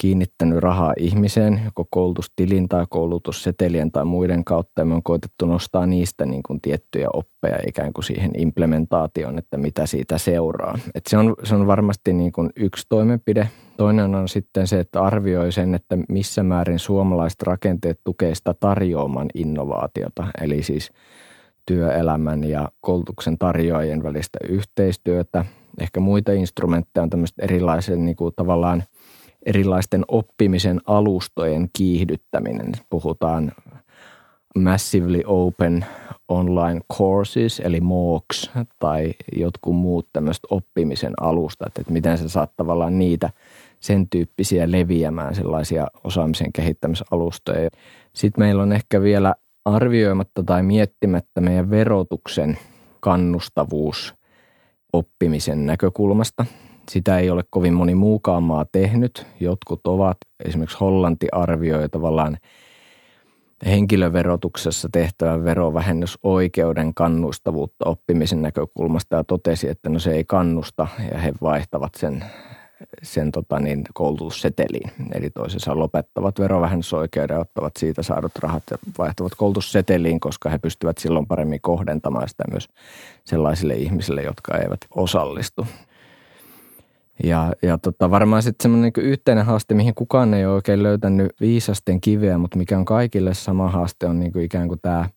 kiinnittänyt 0.01 0.59
rahaa 0.59 0.93
ihmiseen, 0.97 1.61
joko 1.65 1.87
koulutustilin 1.89 2.69
tai 2.69 2.85
koulutussetelien 2.89 3.91
tai 3.91 4.05
muiden 4.05 4.43
kautta. 4.43 4.81
Ja 4.81 4.85
me 4.85 4.93
on 4.93 5.03
koitettu 5.03 5.45
nostaa 5.45 5.85
niistä 5.85 6.25
niin 6.25 6.43
kuin 6.43 6.61
tiettyjä 6.61 7.07
oppeja 7.13 7.57
ikään 7.67 7.93
kuin 7.93 8.05
siihen 8.05 8.31
implementaatioon, 8.37 9.37
että 9.37 9.57
mitä 9.57 9.85
siitä 9.85 10.17
seuraa. 10.17 10.79
Et 10.95 11.03
se, 11.07 11.17
on, 11.17 11.35
se 11.43 11.55
on 11.55 11.67
varmasti 11.67 12.13
niin 12.13 12.31
kuin 12.31 12.49
yksi 12.55 12.85
toimenpide. 12.89 13.49
Toinen 13.77 14.15
on 14.15 14.29
sitten 14.29 14.67
se, 14.67 14.79
että 14.79 15.01
arvioi 15.01 15.51
sen, 15.51 15.75
että 15.75 15.97
missä 16.09 16.43
määrin 16.43 16.79
suomalaiset 16.79 17.41
rakenteet 17.41 17.99
tukee 18.03 18.35
sitä 18.35 18.53
tarjoaman 18.53 19.27
innovaatiota. 19.33 20.27
Eli 20.41 20.63
siis 20.63 20.91
työelämän 21.65 22.43
ja 22.43 22.71
koulutuksen 22.79 23.37
tarjoajien 23.37 24.03
välistä 24.03 24.39
yhteistyötä. 24.49 25.45
Ehkä 25.79 25.99
muita 25.99 26.31
instrumentteja 26.31 27.03
on 27.03 27.09
tämmöiset 27.09 27.39
erilaisen 27.39 28.05
niin 28.05 28.15
kuin 28.15 28.33
tavallaan– 28.35 28.83
erilaisten 29.45 30.05
oppimisen 30.07 30.81
alustojen 30.85 31.69
kiihdyttäminen. 31.77 32.71
Puhutaan 32.89 33.51
Massively 34.55 35.21
Open 35.25 35.85
Online 36.27 36.81
Courses, 36.97 37.59
eli 37.59 37.81
MOOCs, 37.81 38.51
tai 38.79 39.13
jotkut 39.35 39.75
muut 39.75 40.07
tämmöiset 40.13 40.43
oppimisen 40.49 41.13
alustat, 41.21 41.77
että 41.79 41.93
miten 41.93 42.17
sä 42.17 42.29
saat 42.29 42.51
tavallaan 42.55 42.99
niitä 42.99 43.29
sen 43.79 44.09
tyyppisiä 44.09 44.71
leviämään, 44.71 45.35
sellaisia 45.35 45.87
osaamisen 46.03 46.53
kehittämisalustoja. 46.53 47.69
Sitten 48.13 48.43
meillä 48.43 48.63
on 48.63 48.73
ehkä 48.73 49.01
vielä 49.01 49.35
arvioimatta 49.65 50.43
tai 50.43 50.63
miettimättä 50.63 51.41
meidän 51.41 51.69
verotuksen 51.69 52.57
kannustavuus 52.99 54.15
oppimisen 54.93 55.65
näkökulmasta. 55.65 56.45
Sitä 56.89 57.19
ei 57.19 57.29
ole 57.29 57.43
kovin 57.49 57.73
moni 57.73 57.95
muukaan 57.95 58.43
maa 58.43 58.65
tehnyt. 58.71 59.25
Jotkut 59.39 59.87
ovat, 59.87 60.17
esimerkiksi 60.45 60.77
Hollanti 60.79 61.27
arvioi 61.31 61.89
tavallaan 61.89 62.37
henkilöverotuksessa 63.65 64.89
tehtävän 64.91 65.43
verovähennysoikeuden 65.43 66.93
kannustavuutta 66.93 67.89
oppimisen 67.89 68.41
näkökulmasta 68.41 69.15
ja 69.15 69.23
totesi, 69.23 69.69
että 69.69 69.89
no 69.89 69.99
se 69.99 70.11
ei 70.11 70.23
kannusta 70.23 70.87
ja 71.11 71.17
he 71.17 71.33
vaihtavat 71.41 71.95
sen 71.95 72.23
sen 73.03 73.31
tota 73.31 73.59
niin, 73.59 73.83
koulutusseteliin. 73.93 74.91
Eli 75.13 75.29
toisessa 75.29 75.79
lopettavat 75.79 76.39
verovähennysoikeuden 76.39 77.35
ja 77.35 77.39
ottavat 77.39 77.77
siitä 77.77 78.03
saadut 78.03 78.31
rahat 78.39 78.63
ja 78.71 78.77
vaihtavat 78.97 79.35
koulutusseteliin, 79.35 80.19
koska 80.19 80.49
he 80.49 80.57
pystyvät 80.57 80.97
silloin 80.97 81.27
paremmin 81.27 81.61
kohdentamaan 81.61 82.29
sitä 82.29 82.43
myös 82.51 82.69
sellaisille 83.25 83.73
ihmisille, 83.73 84.21
jotka 84.21 84.57
eivät 84.57 84.79
osallistu. 84.95 85.67
Ja, 87.23 87.53
ja 87.61 87.77
tota, 87.77 88.11
varmaan 88.11 88.43
sitten 88.43 88.63
semmoinen 88.63 88.91
niin 88.95 89.05
yhteinen 89.05 89.45
haaste, 89.45 89.73
mihin 89.73 89.95
kukaan 89.95 90.33
ei 90.33 90.45
ole 90.45 90.53
oikein 90.53 90.83
löytänyt 90.83 91.31
viisasten 91.41 92.01
kiveä, 92.01 92.37
mutta 92.37 92.57
mikä 92.57 92.77
on 92.77 92.85
kaikille 92.85 93.33
sama 93.33 93.69
haaste, 93.69 94.05
on 94.05 94.19
niin 94.19 94.31
kuin 94.31 94.45
ikään 94.45 94.67
kuin 94.67 94.79
tämä– 94.81 95.09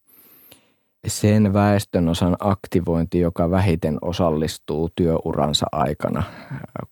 sen 1.06 1.52
väestönosan 1.52 2.36
aktivointi, 2.40 3.20
joka 3.20 3.50
vähiten 3.50 3.98
osallistuu 4.02 4.90
työuransa 4.96 5.66
aikana 5.72 6.22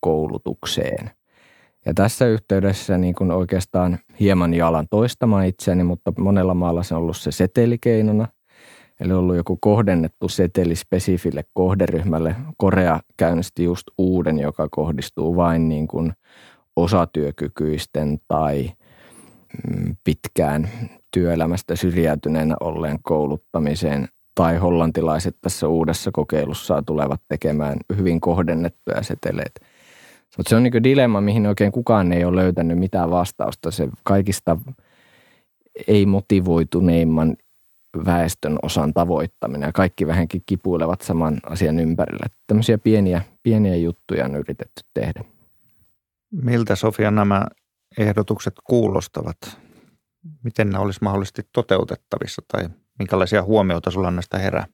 koulutukseen. 0.00 1.10
Ja 1.86 1.94
tässä 1.94 2.26
yhteydessä 2.26 2.98
niin 2.98 3.14
kuin 3.14 3.30
oikeastaan 3.30 3.98
hieman 4.20 4.54
jalan 4.54 4.86
toistamaan 4.90 5.46
itseäni, 5.46 5.84
mutta 5.84 6.12
monella 6.18 6.54
maalla 6.54 6.82
se 6.82 6.94
on 6.94 7.00
ollut 7.00 7.16
se 7.16 7.32
setelikeinona. 7.32 8.28
Eli 9.02 9.12
ollut 9.12 9.36
joku 9.36 9.58
kohdennettu 9.60 10.28
seteli 10.28 10.76
spesifille 10.76 11.44
kohderyhmälle. 11.54 12.36
Korea 12.56 13.00
käynnisti 13.16 13.64
just 13.64 13.86
uuden, 13.98 14.38
joka 14.38 14.68
kohdistuu 14.68 15.36
vain 15.36 15.68
niin 15.68 15.88
kuin 15.88 16.12
osatyökykyisten 16.76 18.18
tai 18.28 18.70
mm, 19.70 19.96
pitkään 20.04 20.68
työelämästä 21.10 21.76
syrjäytyneenä 21.76 22.56
olleen 22.60 22.98
kouluttamiseen 23.02 24.08
tai 24.34 24.56
hollantilaiset 24.56 25.36
tässä 25.40 25.68
uudessa 25.68 26.10
kokeilussa 26.12 26.82
tulevat 26.86 27.20
tekemään 27.28 27.76
hyvin 27.96 28.20
kohdennettuja 28.20 29.02
seteleitä. 29.02 29.60
Mutta 30.36 30.50
se 30.50 30.56
on 30.56 30.62
niin 30.62 30.84
dilemma, 30.84 31.20
mihin 31.20 31.46
oikein 31.46 31.72
kukaan 31.72 32.12
ei 32.12 32.24
ole 32.24 32.36
löytänyt 32.36 32.78
mitään 32.78 33.10
vastausta. 33.10 33.70
Se 33.70 33.88
kaikista 34.02 34.56
ei-motivoituneimman 35.86 37.36
väestön 38.06 38.58
osan 38.62 38.94
tavoittaminen 38.94 39.66
ja 39.66 39.72
kaikki 39.72 40.06
vähänkin 40.06 40.42
kipuilevat 40.46 41.00
saman 41.00 41.38
asian 41.46 41.80
ympärillä. 41.80 42.26
Tämmöisiä 42.46 42.78
pieniä, 42.78 43.22
pieniä 43.42 43.76
juttuja 43.76 44.24
on 44.24 44.34
yritetty 44.34 44.82
tehdä. 44.94 45.24
Miltä 46.30 46.76
Sofia 46.76 47.10
nämä 47.10 47.46
ehdotukset 47.98 48.54
kuulostavat? 48.64 49.36
miten 50.42 50.70
ne 50.70 50.78
olisi 50.78 51.00
mahdollisesti 51.02 51.42
toteutettavissa 51.52 52.42
tai 52.52 52.68
minkälaisia 52.98 53.42
huomioita 53.42 53.90
sulla 53.90 54.10
näistä 54.10 54.38
herää? 54.38 54.66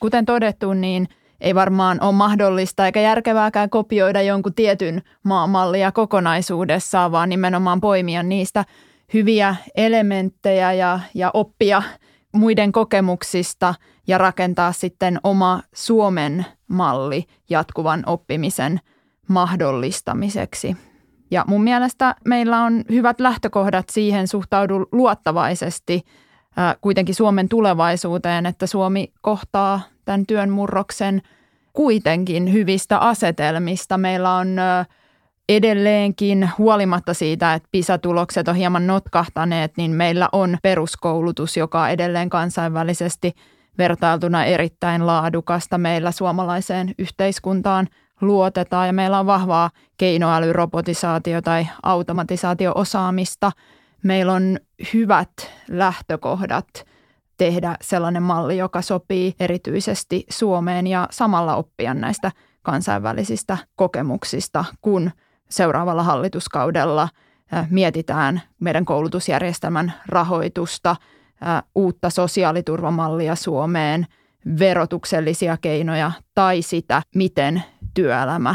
Kuten 0.00 0.24
todettu, 0.24 0.72
niin 0.72 1.08
ei 1.40 1.54
varmaan 1.54 2.02
ole 2.02 2.12
mahdollista 2.12 2.86
eikä 2.86 3.00
järkevääkään 3.00 3.70
kopioida 3.70 4.22
jonkun 4.22 4.54
tietyn 4.54 5.02
maamallia 5.22 5.92
kokonaisuudessaan, 5.92 7.12
vaan 7.12 7.28
nimenomaan 7.28 7.80
poimia 7.80 8.22
niistä 8.22 8.64
hyviä 9.14 9.56
elementtejä 9.74 10.72
ja, 10.72 11.00
ja 11.14 11.30
oppia 11.34 11.82
muiden 12.36 12.72
kokemuksista 12.72 13.74
ja 14.06 14.18
rakentaa 14.18 14.72
sitten 14.72 15.20
oma 15.24 15.62
Suomen 15.74 16.46
malli 16.68 17.24
jatkuvan 17.50 18.02
oppimisen 18.06 18.80
mahdollistamiseksi. 19.28 20.76
Ja 21.30 21.44
mun 21.48 21.62
mielestä 21.62 22.14
meillä 22.24 22.62
on 22.62 22.84
hyvät 22.90 23.20
lähtökohdat 23.20 23.88
siihen 23.88 24.28
suhtaudu 24.28 24.88
luottavaisesti 24.92 26.02
kuitenkin 26.80 27.14
Suomen 27.14 27.48
tulevaisuuteen, 27.48 28.46
että 28.46 28.66
Suomi 28.66 29.12
kohtaa 29.20 29.80
tämän 30.04 30.26
työn 30.26 30.50
murroksen 30.50 31.22
kuitenkin 31.72 32.52
hyvistä 32.52 32.98
asetelmista. 32.98 33.98
Meillä 33.98 34.34
on 34.34 34.56
edelleenkin 35.48 36.50
huolimatta 36.58 37.14
siitä, 37.14 37.54
että 37.54 37.68
PISA-tulokset 37.72 38.48
on 38.48 38.54
hieman 38.54 38.86
notkahtaneet, 38.86 39.72
niin 39.76 39.90
meillä 39.90 40.28
on 40.32 40.58
peruskoulutus, 40.62 41.56
joka 41.56 41.82
on 41.82 41.90
edelleen 41.90 42.30
kansainvälisesti 42.30 43.32
vertailtuna 43.78 44.44
erittäin 44.44 45.06
laadukasta 45.06 45.78
meillä 45.78 46.10
suomalaiseen 46.10 46.94
yhteiskuntaan– 46.98 47.88
luotetaan 48.20 48.86
ja 48.86 48.92
meillä 48.92 49.20
on 49.20 49.26
vahvaa 49.26 49.70
keinoäly, 49.98 50.52
robotisaatio 50.52 51.42
tai 51.42 51.66
automatisaatio-osaamista. 51.82 53.52
Meillä 54.02 54.32
on 54.32 54.58
hyvät 54.94 55.30
lähtökohdat 55.68 56.68
tehdä 57.36 57.76
sellainen 57.80 58.22
malli, 58.22 58.58
joka 58.58 58.82
sopii 58.82 59.34
erityisesti 59.40 60.24
Suomeen 60.30 60.86
ja 60.86 61.08
samalla 61.10 61.56
oppia 61.56 61.94
näistä 61.94 62.32
kansainvälisistä 62.62 63.58
kokemuksista, 63.76 64.64
kun 64.80 65.10
seuraavalla 65.48 66.02
hallituskaudella 66.02 67.08
mietitään 67.70 68.42
meidän 68.60 68.84
koulutusjärjestelmän 68.84 69.92
rahoitusta, 70.06 70.96
uutta 71.74 72.10
sosiaaliturvamallia 72.10 73.34
Suomeen, 73.34 74.06
verotuksellisia 74.58 75.56
keinoja 75.56 76.12
tai 76.34 76.62
sitä, 76.62 77.02
miten 77.14 77.62
työelämä 77.94 78.54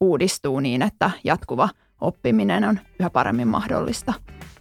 uudistuu 0.00 0.60
niin, 0.60 0.82
että 0.82 1.10
jatkuva 1.24 1.68
oppiminen 2.00 2.64
on 2.64 2.80
yhä 3.00 3.10
paremmin 3.10 3.48
mahdollista. 3.48 4.12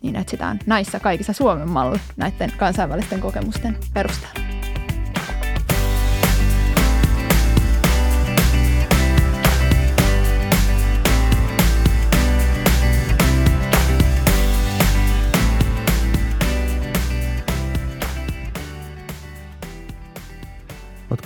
Niin 0.02 0.16
etsitään 0.16 0.60
näissä 0.66 1.00
kaikissa 1.00 1.34
Suomen 1.34 1.70
malli 1.70 1.98
näiden 2.18 2.52
kansainvälisten 2.58 3.20
kokemusten 3.20 3.78
perusteella. 3.94 4.51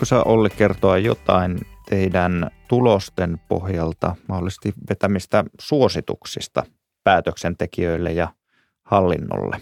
Voitko 0.06 0.24
sä 0.24 0.32
Olli 0.32 0.50
kertoa 0.50 0.98
jotain 0.98 1.60
teidän 1.90 2.52
tulosten 2.68 3.40
pohjalta 3.48 4.16
mahdollisesti 4.28 4.74
vetämistä 4.90 5.44
suosituksista 5.60 6.64
päätöksentekijöille 7.04 8.12
ja 8.12 8.28
hallinnolle? 8.84 9.62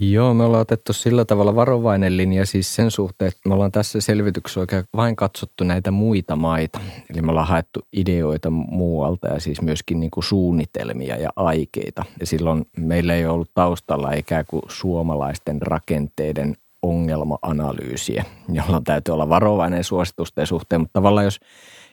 Joo, 0.00 0.34
me 0.34 0.44
ollaan 0.44 0.60
otettu 0.60 0.92
sillä 0.92 1.24
tavalla 1.24 1.54
varovainen 1.54 2.16
linja 2.16 2.46
siis 2.46 2.74
sen 2.74 2.90
suhteen, 2.90 3.28
että 3.28 3.48
me 3.48 3.54
ollaan 3.54 3.72
tässä 3.72 4.00
selvityksessä 4.00 4.60
oikein 4.60 4.84
vain 4.96 5.16
katsottu 5.16 5.64
näitä 5.64 5.90
muita 5.90 6.36
maita. 6.36 6.80
Eli 7.10 7.22
me 7.22 7.30
ollaan 7.30 7.48
haettu 7.48 7.80
ideoita 7.92 8.50
muualta 8.50 9.28
ja 9.28 9.40
siis 9.40 9.62
myöskin 9.62 10.00
niin 10.00 10.10
kuin 10.10 10.24
suunnitelmia 10.24 11.16
ja 11.16 11.30
aikeita. 11.36 12.04
Ja 12.20 12.26
silloin 12.26 12.66
meillä 12.76 13.14
ei 13.14 13.26
ollut 13.26 13.50
taustalla 13.54 14.12
ikään 14.12 14.44
kuin 14.48 14.62
suomalaisten 14.68 15.62
rakenteiden 15.62 16.56
ongelma-analyysiä, 16.82 18.24
jolla 18.48 18.80
täytyy 18.84 19.14
olla 19.14 19.28
varovainen 19.28 19.84
suositusten 19.84 20.46
suhteen, 20.46 20.80
mutta 20.80 20.92
tavallaan 20.92 21.24
jos, 21.24 21.40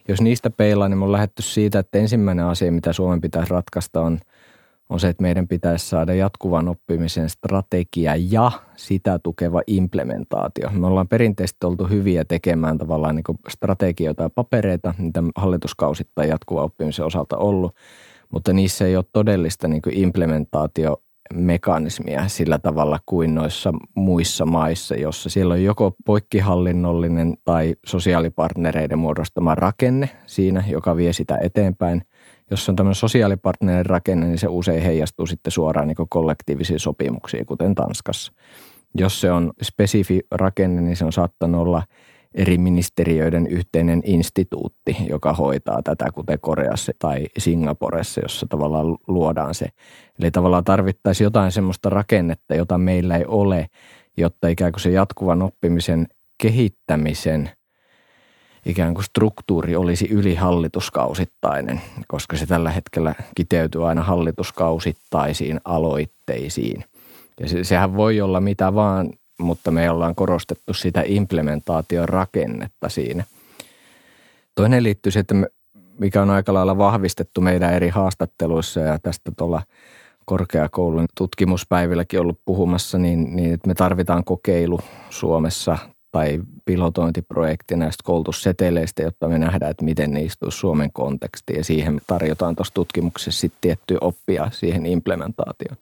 jos 0.08 0.21
niistä 0.21 0.50
peilaa, 0.50 0.89
niin 0.89 0.98
me 0.98 1.06
on 1.06 1.12
lähdetty 1.12 1.41
siitä, 1.41 1.80
että 1.80 1.98
ensimmäinen 1.98 2.45
asia, 2.45 2.71
mitä 2.71 2.93
Suomen 2.93 3.21
pitäisi 3.21 3.52
ratkaista 3.52 4.02
on, 4.02 4.19
on 4.89 5.00
se, 5.00 5.08
että 5.08 5.21
meidän 5.21 5.48
pitäisi 5.48 5.86
saada 5.89 6.13
jatkuvan 6.13 6.67
oppimisen 6.67 7.30
strategia 7.30 8.13
ja 8.15 8.52
sitä 8.76 9.19
tukeva 9.24 9.62
implementaatio. 9.67 10.69
Me 10.69 10.88
ollaan 10.88 11.08
perinteisesti 11.08 11.65
oltu 11.65 11.88
hyviä 11.88 12.26
tekemään 12.26 12.78
tavallaan 12.78 13.15
niin 13.15 13.39
strategioita 13.50 14.24
ja 14.24 14.30
papereita, 14.30 14.93
mitä 14.98 15.24
hallituskausittain 15.36 16.30
jatkuva 16.30 16.63
oppimisen 16.63 17.06
osalta 17.06 17.38
ollut, 17.38 17.76
mutta 18.32 18.54
niissä 18.54 18.86
ei 18.86 18.95
ole 18.95 19.06
todellista 19.13 19.67
niin 19.67 19.82
implementaatio 19.91 21.02
mekanismia 21.33 22.27
sillä 22.27 22.59
tavalla 22.59 22.99
kuin 23.05 23.35
noissa 23.35 23.73
muissa 23.95 24.45
maissa, 24.45 24.95
jossa 24.95 25.29
siellä 25.29 25.53
on 25.53 25.63
joko 25.63 25.95
poikkihallinnollinen 26.05 27.38
tai 27.43 27.75
sosiaalipartnereiden 27.85 28.99
muodostama 28.99 29.55
rakenne 29.55 30.09
siinä, 30.25 30.63
joka 30.67 30.95
vie 30.95 31.13
sitä 31.13 31.38
eteenpäin. 31.38 32.01
Jos 32.51 32.69
on 32.69 32.75
tämmöinen 32.75 32.95
sosiaalipartnerin 32.95 33.85
rakenne, 33.85 34.25
niin 34.25 34.38
se 34.38 34.47
usein 34.47 34.83
heijastuu 34.83 35.25
sitten 35.25 35.51
suoraan 35.51 35.88
niin 35.88 36.09
kollektiivisiin 36.09 36.79
sopimuksiin, 36.79 37.45
kuten 37.45 37.75
Tanskassa. 37.75 38.31
Jos 38.95 39.21
se 39.21 39.31
on 39.31 39.53
spesifi 39.63 40.21
rakenne, 40.31 40.81
niin 40.81 40.95
se 40.95 41.05
on 41.05 41.13
saattanut 41.13 41.61
olla– 41.61 41.83
eri 42.36 42.58
ministeriöiden 42.58 43.48
yhteinen 43.48 44.02
instituutti, 44.06 44.98
joka 45.10 45.34
hoitaa 45.34 45.82
tätä, 45.84 46.12
kuten 46.13 46.39
Koreassa 46.39 46.91
tai 47.00 47.26
Singaporessa, 47.38 48.21
jossa 48.21 48.45
tavallaan 48.50 48.98
luodaan 49.08 49.56
se. 49.56 49.69
Eli 50.19 50.32
tavallaan 50.32 50.63
tarvittaisiin 50.63 51.26
jotain 51.26 51.52
semmoista 51.52 51.89
rakennetta, 51.89 52.56
jota 52.56 52.78
meillä 52.78 53.17
ei 53.17 53.26
ole, 53.28 53.67
jotta 54.17 54.48
ikään 54.48 54.71
kuin 54.71 54.82
se 54.82 54.91
jatkuvan 54.91 55.41
oppimisen 55.41 56.08
kehittämisen 56.41 57.50
ikään 58.65 58.93
kuin 58.93 59.04
struktuuri 59.04 59.76
olisi 59.76 60.08
ylihallituskausittainen, 60.12 61.82
koska 62.08 62.38
se 62.38 62.45
tällä 62.45 62.71
hetkellä 62.71 63.15
kiteytyy 63.36 63.89
aina 63.89 64.04
hallituskausittaisiin 64.04 65.60
aloitteisiin. 65.65 66.86
Ja 67.39 67.50
se, 67.50 67.63
sehän 67.63 67.95
voi 67.95 68.21
olla 68.21 68.41
mitä 68.41 68.74
vaan, 68.74 69.10
mutta 69.39 69.71
me 69.71 69.89
ollaan 69.89 70.15
korostettu 70.15 70.74
sitä 70.74 71.04
implementaation 71.06 72.10
rakennetta 72.10 72.89
siinä. 72.89 73.24
Toinen 74.56 74.84
liittyy 74.84 75.12
me, 75.34 75.48
mikä 76.00 76.21
on 76.21 76.30
aika 76.30 76.54
lailla 76.54 76.78
vahvistettu 76.78 77.41
meidän 77.41 77.74
eri 77.74 77.89
haastatteluissa 77.89 78.80
ja 78.80 79.00
tästä 79.00 79.32
tuolla 79.38 79.62
korkeakoulun 80.26 81.06
tutkimuspäivilläkin 81.17 82.19
ollut 82.19 82.39
puhumassa, 82.45 82.98
niin, 82.98 83.36
niin 83.36 83.54
että 83.54 83.67
me 83.67 83.74
tarvitaan 83.74 84.24
kokeilu 84.24 84.80
Suomessa 85.10 85.78
tai 86.12 86.39
pilotointiprojekti 86.65 87.76
näistä 87.76 88.02
koulutusseteleistä, 88.04 89.04
jotta 89.04 89.28
me 89.28 89.38
nähdään, 89.38 89.71
että 89.71 89.86
miten 89.86 90.12
ne 90.12 90.21
istuu 90.21 90.52
Suomen 90.52 90.89
kontekstiin 90.93 91.58
ja 91.58 91.63
siihen 91.63 92.02
tarjotaan 92.08 92.56
tuossa 92.56 92.74
tutkimuksessa 92.74 93.41
sitten 93.41 93.60
tiettyä 93.62 93.98
oppia 94.02 94.50
siihen 94.52 94.86
implementaatioon. 94.86 95.78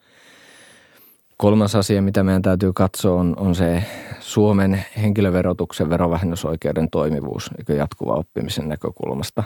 Kolmas 1.44 1.76
asia, 1.76 2.02
mitä 2.02 2.24
meidän 2.24 2.42
täytyy 2.42 2.74
katsoa, 2.74 3.20
on, 3.20 3.34
on 3.38 3.56
se 3.56 3.84
Suomen 4.20 4.86
henkilöverotuksen 5.02 5.90
verovähennysoikeuden 5.90 6.90
toimivuus 6.90 7.52
jatkuva 7.78 8.14
oppimisen 8.14 8.70
näkökulmasta. 8.70 9.44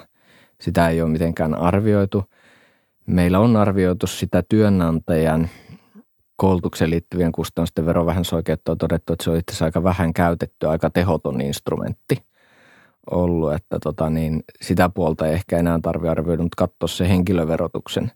Sitä 0.61 0.89
ei 0.89 1.01
ole 1.01 1.09
mitenkään 1.09 1.53
arvioitu. 1.53 2.23
Meillä 3.05 3.39
on 3.39 3.55
arvioitu 3.55 4.07
sitä 4.07 4.43
työnantajan– 4.49 5.49
koulutukseen 6.35 6.89
liittyvien 6.89 7.31
kustannusten 7.31 7.85
verovähennysoikeutta 7.85 8.71
on 8.71 8.77
todettu, 8.77 9.13
että 9.13 9.23
se 9.23 9.29
on 9.29 9.37
itse 9.37 9.51
asiassa 9.51 9.65
aika 9.65 9.83
vähän 9.83 10.13
käytetty, 10.13 10.67
aika 10.67 10.89
tehoton 10.89 11.41
instrumentti 11.41 12.25
ollut, 13.11 13.53
että 13.53 13.79
tota 13.83 14.09
niin, 14.09 14.43
sitä 14.61 14.89
puolta 14.89 15.27
ei 15.27 15.33
ehkä 15.33 15.57
enää 15.57 15.79
tarvitse 15.81 16.09
arvioida, 16.09 16.43
mutta 16.43 16.67
katsoa 16.67 16.87
se 16.87 17.09
henkilöverotuksen 17.09 18.11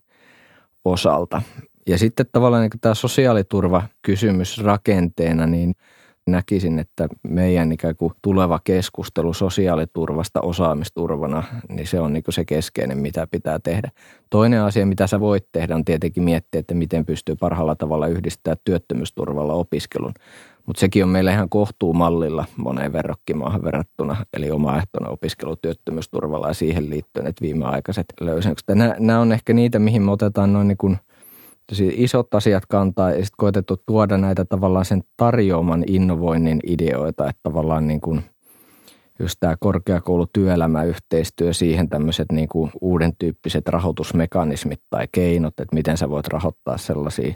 osalta. 0.84 1.42
Ja 1.86 1.98
sitten 1.98 2.26
tavallaan 2.32 2.62
niin 2.62 2.80
tämä 2.80 2.94
sosiaaliturvakysymys 2.94 4.58
rakenteena, 4.58 5.46
niin– 5.46 5.74
näkisin, 6.26 6.78
että 6.78 7.08
meidän 7.22 7.72
ikään 7.72 7.96
kuin 7.96 8.12
tuleva 8.22 8.60
keskustelu 8.64 9.34
sosiaaliturvasta 9.34 10.40
osaamisturvana, 10.40 11.42
niin 11.68 11.86
se 11.86 12.00
on 12.00 12.12
niin 12.12 12.24
se 12.28 12.44
keskeinen, 12.44 12.98
mitä 12.98 13.26
pitää 13.30 13.58
tehdä. 13.58 13.90
Toinen 14.30 14.62
asia, 14.62 14.86
mitä 14.86 15.06
sä 15.06 15.20
voit 15.20 15.46
tehdä, 15.52 15.74
on 15.74 15.84
tietenkin 15.84 16.22
miettiä, 16.22 16.58
että 16.58 16.74
miten 16.74 17.06
pystyy 17.06 17.36
parhaalla 17.36 17.76
tavalla 17.76 18.06
yhdistämään 18.06 18.56
työttömyysturvalla 18.64 19.52
opiskelun. 19.52 20.14
Mutta 20.66 20.80
sekin 20.80 21.04
on 21.04 21.10
meillä 21.10 21.32
ihan 21.32 21.48
kohtuumallilla 21.48 22.44
moneen 22.56 22.92
verrokkimaahan 22.92 23.64
verrattuna, 23.64 24.16
eli 24.32 24.50
omaehtona 24.50 25.08
opiskelu 25.08 25.56
työttömyysturvalla 25.56 26.48
ja 26.48 26.54
siihen 26.54 26.90
liittyen, 26.90 27.26
että 27.26 27.42
viimeaikaiset 27.42 28.06
löysennykset. 28.20 28.68
Nämä 28.98 29.20
on 29.20 29.32
ehkä 29.32 29.52
niitä, 29.52 29.78
mihin 29.78 30.02
me 30.02 30.10
otetaan 30.10 30.52
noin 30.52 30.68
niin 30.68 30.78
kuin– 30.78 30.98
isot 31.80 32.34
asiat 32.34 32.66
kantaa 32.66 33.10
ja 33.10 33.16
sitten 33.16 33.36
koetettu 33.36 33.82
tuoda 33.86 34.18
näitä 34.18 34.44
tavallaan 34.44 34.84
sen 34.84 35.02
tarjoaman 35.16 35.84
innovoinnin 35.86 36.60
ideoita, 36.66 37.28
että 37.28 37.40
tavallaan 37.42 37.88
niin 37.88 38.00
kuin 38.00 38.24
just 39.18 39.36
tämä 39.40 39.56
korkeakoulutyöelämäyhteistyö, 39.60 41.52
siihen 41.52 41.88
tämmöiset 41.88 42.32
niin 42.32 42.48
kuin 42.48 42.70
uuden 42.80 43.12
tyyppiset 43.18 43.68
rahoitusmekanismit 43.68 44.80
tai 44.90 45.08
keinot, 45.12 45.60
että 45.60 45.74
miten 45.74 45.96
sä 45.96 46.10
voit 46.10 46.28
rahoittaa 46.28 46.78
sellaisia 46.78 47.34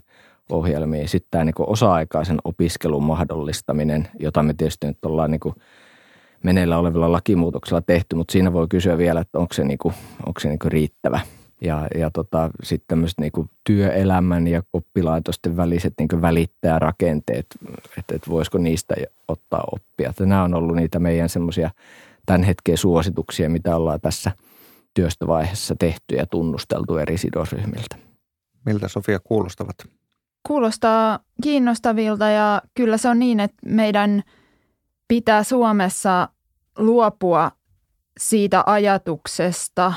ohjelmia. 0.50 1.08
Sitten 1.08 1.28
tämä 1.30 1.44
niin 1.44 1.54
kuin 1.54 1.68
osa-aikaisen 1.68 2.38
opiskelun 2.44 3.04
mahdollistaminen, 3.04 4.08
jota 4.20 4.42
me 4.42 4.54
tietysti 4.54 4.86
nyt 4.86 5.04
ollaan 5.04 5.30
niin 5.30 5.40
kuin 5.40 5.54
meneillä 6.44 6.78
olevilla 6.78 7.12
lakimuutoksilla 7.12 7.80
tehty, 7.80 8.16
mutta 8.16 8.32
siinä 8.32 8.52
voi 8.52 8.66
kysyä 8.68 8.98
vielä, 8.98 9.20
että 9.20 9.38
onko 9.38 9.54
se, 9.54 9.64
niin 9.64 9.78
kuin, 9.78 9.94
onko 10.26 10.40
se 10.40 10.48
niin 10.48 10.58
kuin 10.58 10.72
riittävä– 10.72 11.20
ja, 11.60 11.86
ja 11.94 12.10
tota, 12.10 12.50
sitten 12.62 12.88
tämmöiset 12.88 13.18
niin 13.20 13.50
työelämän 13.64 14.46
ja 14.46 14.62
oppilaitosten 14.72 15.56
väliset 15.56 15.94
niin 15.98 16.22
välittäjärakenteet, 16.22 17.46
että, 17.98 18.14
että 18.14 18.30
voisiko 18.30 18.58
niistä 18.58 18.94
ottaa 19.28 19.64
oppia. 19.72 20.10
Että 20.10 20.26
nämä 20.26 20.42
on 20.42 20.54
ollut 20.54 20.76
niitä 20.76 20.98
meidän 20.98 21.28
semmoisia 21.28 21.70
tämän 22.26 22.42
hetken 22.42 22.76
suosituksia, 22.76 23.50
mitä 23.50 23.76
ollaan 23.76 24.00
tässä 24.00 24.32
työstövaiheessa 24.94 25.74
tehty 25.78 26.14
ja 26.14 26.26
tunnusteltu 26.26 26.96
eri 26.96 27.18
sidosryhmiltä. 27.18 27.96
Miltä 28.66 28.88
Sofia 28.88 29.20
kuulostavat? 29.24 29.76
Kuulostaa 30.46 31.18
kiinnostavilta 31.42 32.28
ja 32.28 32.62
kyllä 32.74 32.98
se 32.98 33.08
on 33.08 33.18
niin, 33.18 33.40
että 33.40 33.56
meidän 33.66 34.22
pitää 35.08 35.42
Suomessa 35.42 36.28
luopua 36.78 37.52
siitä 38.18 38.62
ajatuksesta, 38.66 39.92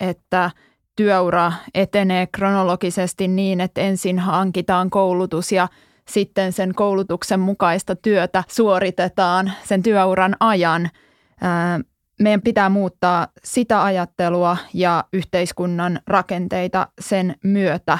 että– 0.00 0.50
työura 1.00 1.52
etenee 1.74 2.26
kronologisesti 2.26 3.28
niin, 3.28 3.60
että 3.60 3.80
ensin 3.80 4.18
hankitaan 4.18 4.90
koulutus 4.90 5.52
ja 5.52 5.68
sitten 6.08 6.52
sen 6.52 6.74
koulutuksen 6.74 7.40
mukaista 7.40 7.96
työtä 7.96 8.44
suoritetaan 8.48 9.52
sen 9.64 9.82
työuran 9.82 10.36
ajan. 10.40 10.90
Meidän 12.20 12.42
pitää 12.42 12.68
muuttaa 12.68 13.28
sitä 13.44 13.84
ajattelua 13.84 14.56
ja 14.74 15.04
yhteiskunnan 15.12 16.00
rakenteita 16.06 16.88
sen 17.00 17.34
myötä, 17.44 17.98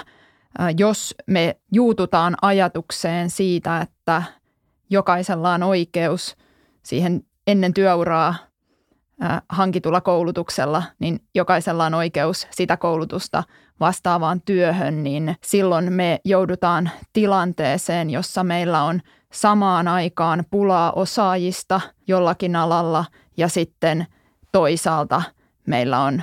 jos 0.78 1.14
me 1.26 1.56
juututaan 1.72 2.36
ajatukseen 2.42 3.30
siitä, 3.30 3.80
että 3.80 4.22
jokaisella 4.90 5.54
on 5.54 5.62
oikeus 5.62 6.36
siihen 6.82 7.22
ennen 7.46 7.74
työuraa 7.74 8.34
hankitulla 9.48 10.00
koulutuksella, 10.00 10.82
niin 10.98 11.20
jokaisella 11.34 11.84
on 11.84 11.94
oikeus 11.94 12.46
sitä 12.50 12.76
koulutusta 12.76 13.42
vastaavaan 13.80 14.40
työhön, 14.42 15.02
niin 15.02 15.36
silloin 15.44 15.92
me 15.92 16.20
joudutaan 16.24 16.90
tilanteeseen, 17.12 18.10
jossa 18.10 18.44
meillä 18.44 18.82
on 18.82 19.00
samaan 19.32 19.88
aikaan 19.88 20.44
pulaa 20.50 20.92
osaajista 20.92 21.80
jollakin 22.06 22.56
alalla 22.56 23.04
ja 23.36 23.48
sitten 23.48 24.06
toisaalta 24.52 25.22
meillä 25.66 26.00
on 26.00 26.22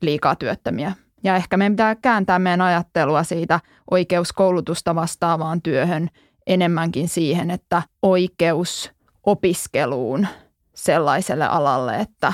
liikaa 0.00 0.36
työttömiä. 0.36 0.92
Ja 1.24 1.36
ehkä 1.36 1.56
meidän 1.56 1.72
pitää 1.72 1.94
kääntää 1.94 2.38
meidän 2.38 2.60
ajattelua 2.60 3.22
siitä 3.22 3.60
oikeuskoulutusta 3.90 4.94
vastaavaan 4.94 5.62
työhön 5.62 6.08
enemmänkin 6.46 7.08
siihen, 7.08 7.50
että 7.50 7.82
oikeus 8.02 8.90
opiskeluun– 9.26 10.26
sellaiselle 10.84 11.46
alalle, 11.46 11.96
että 11.96 12.32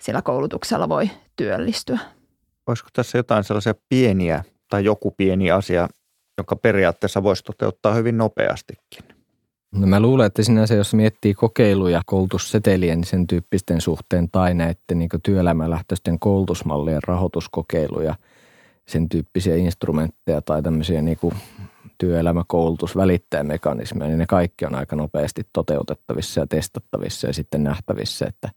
sillä 0.00 0.22
koulutuksella 0.22 0.88
voi 0.88 1.10
työllistyä. 1.36 1.98
Olisiko 2.66 2.88
tässä 2.92 3.18
jotain 3.18 3.44
sellaisia 3.44 3.74
pieniä 3.88 4.44
tai 4.68 4.84
joku 4.84 5.10
pieni 5.10 5.50
asia, 5.50 5.88
joka 6.38 6.56
periaatteessa 6.56 7.22
voisi 7.22 7.44
toteuttaa 7.44 7.94
hyvin 7.94 8.18
nopeastikin? 8.18 9.04
No 9.72 9.86
mä 9.86 10.00
luulen, 10.00 10.26
että 10.26 10.42
sinänsä 10.42 10.74
jos 10.74 10.94
miettii 10.94 11.34
kokeiluja 11.34 12.02
koulutussetelien 12.06 12.98
niin 12.98 13.06
sen 13.06 13.26
tyyppisten 13.26 13.80
suhteen 13.80 14.30
tai 14.30 14.54
näiden 14.54 14.98
niin 14.98 15.08
työelämälähtöisten 15.22 16.18
koulutusmallien 16.18 17.02
rahoituskokeiluja, 17.02 18.14
sen 18.86 19.08
tyyppisiä 19.08 19.56
instrumentteja 19.56 20.42
tai 20.42 20.62
tämmöisiä 20.62 21.02
niin 21.02 21.18
kuin 21.18 21.34
työelämäkoulutus, 21.98 22.96
välittäjämekanismeja, 22.96 24.08
niin 24.08 24.18
ne 24.18 24.26
kaikki 24.26 24.66
on 24.66 24.74
aika 24.74 24.96
nopeasti 24.96 25.42
toteutettavissa 25.52 26.40
ja 26.40 26.46
testattavissa 26.46 27.26
ja 27.26 27.32
sitten 27.32 27.64
nähtävissä, 27.64 28.26
että, 28.26 28.50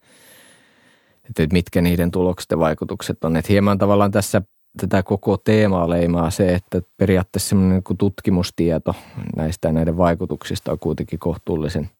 että 1.24 1.46
mitkä 1.52 1.80
niiden 1.80 2.10
tulokset 2.10 2.50
ja 2.50 2.58
vaikutukset 2.58 3.24
on. 3.24 3.36
Että 3.36 3.52
hieman 3.52 3.78
tavallaan 3.78 4.10
tässä 4.10 4.42
tätä 4.80 5.02
koko 5.02 5.36
teemaa 5.36 5.90
leimaa 5.90 6.30
se, 6.30 6.54
että 6.54 6.82
periaatteessa 6.96 7.48
semmoinen 7.48 7.82
niin 7.88 7.98
tutkimustieto 7.98 8.94
näistä 9.36 9.68
ja 9.68 9.72
näiden 9.72 9.96
vaikutuksista 9.96 10.72
on 10.72 10.78
kuitenkin 10.78 11.18
kohtuullisen, 11.18 11.90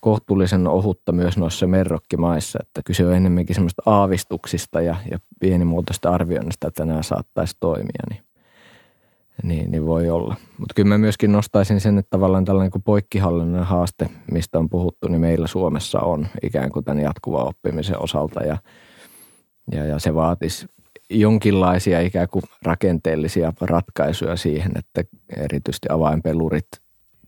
kohtuullisen 0.00 0.66
ohutta 0.66 1.12
myös 1.12 1.36
noissa 1.36 1.66
merrokkimaissa, 1.66 2.58
että 2.62 2.82
kyse 2.84 3.06
on 3.06 3.14
enemmänkin 3.14 3.54
semmoista 3.54 3.82
aavistuksista 3.86 4.80
ja, 4.80 4.96
ja 5.10 5.18
pienimuotoista 5.40 6.10
arvioinnista, 6.10 6.68
että 6.68 6.84
nämä 6.84 7.02
saattaisi 7.02 7.56
toimia, 7.60 8.02
niin 8.10 8.22
niin, 9.42 9.70
niin 9.70 9.86
voi 9.86 10.10
olla. 10.10 10.36
Mutta 10.58 10.74
kyllä 10.74 10.88
mä 10.88 10.98
myöskin 10.98 11.32
nostaisin 11.32 11.80
sen, 11.80 11.98
että 11.98 12.10
tavallaan 12.10 12.44
tällainen 12.44 12.70
kuin 12.70 12.82
poikkihallinnon 12.82 13.66
haaste, 13.66 14.10
mistä 14.32 14.58
on 14.58 14.70
puhuttu, 14.70 15.08
niin 15.08 15.20
meillä 15.20 15.46
Suomessa 15.46 16.00
on 16.00 16.26
ikään 16.42 16.70
kuin 16.70 16.84
tämän 16.84 17.02
jatkuvan 17.02 17.46
oppimisen 17.46 17.98
osalta 18.02 18.42
ja, 18.42 18.58
ja, 19.72 19.84
ja 19.84 19.98
se 19.98 20.14
vaatisi 20.14 20.66
jonkinlaisia 21.10 22.00
ikään 22.00 22.28
kuin 22.28 22.42
rakenteellisia 22.62 23.52
ratkaisuja 23.60 24.36
siihen, 24.36 24.72
että 24.76 25.04
erityisesti 25.36 25.88
avainpelurit 25.90 26.68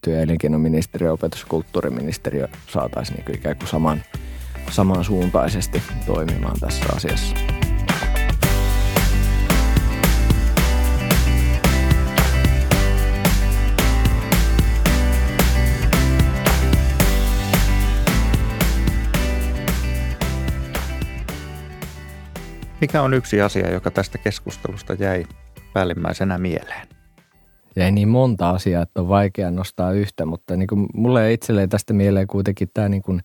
työ- 0.05 0.15
ja 0.15 0.23
elinkeinoministeriö, 0.23 1.13
opetus- 1.13 1.41
ja 1.41 1.47
kulttuuriministeriö 1.49 2.49
saataisiin 2.67 3.25
niin 3.27 3.37
ikään 3.37 3.57
kuin 3.57 3.69
saman, 3.69 4.03
samansuuntaisesti 4.71 5.83
toimimaan 6.07 6.61
tässä 6.61 6.85
asiassa. 6.97 7.62
Mikä 22.83 23.03
on 23.03 23.15
yksi 23.15 23.41
asia, 23.43 23.71
joka 23.71 23.91
tästä 23.91 24.19
keskustelusta 24.19 24.95
jäi 24.95 25.25
päällimmäisenä 25.73 26.39
mieleen? 26.39 26.89
Jäi 27.77 27.93
niin 27.93 28.09
monta 28.09 28.51
asiaa, 28.51 28.83
että 28.83 29.01
on 29.01 29.09
vaikea 29.09 29.51
nostaa 29.51 29.93
yhtä, 29.93 30.27
mutta 30.27 30.57
niin 30.57 30.67
kuin 30.67 30.87
mulle 30.95 31.33
itselleen 31.33 31.69
tästä 31.69 31.93
mieleen 31.93 32.27
kuitenkin 32.27 32.71
tämä 32.75 32.89
niin 32.89 33.03
kuin 33.03 33.21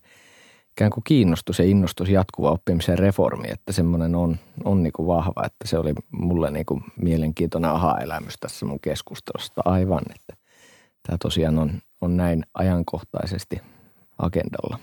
ikään 0.70 0.90
kuin 0.90 1.04
kiinnostus 1.04 1.58
ja 1.58 1.64
innostus 1.64 2.08
jatkuva 2.08 2.50
oppimisen 2.50 2.98
reformi, 2.98 3.48
että 3.50 3.72
semmoinen 3.72 4.14
on, 4.14 4.36
on 4.64 4.82
niin 4.82 4.92
kuin 4.92 5.06
vahva, 5.06 5.46
että 5.46 5.68
se 5.68 5.78
oli 5.78 5.92
mulle 6.10 6.50
niin 6.50 6.66
kuin 6.66 6.84
mielenkiintoinen 7.02 7.70
aha-elämys 7.70 8.34
tässä 8.40 8.66
mun 8.66 8.80
keskustelusta 8.80 9.62
aivan, 9.64 10.02
että 10.14 10.36
tämä 11.06 11.18
tosiaan 11.22 11.58
on, 11.58 11.72
on 12.00 12.16
näin 12.16 12.44
ajankohtaisesti 12.54 13.60
agendalla. 14.18 14.78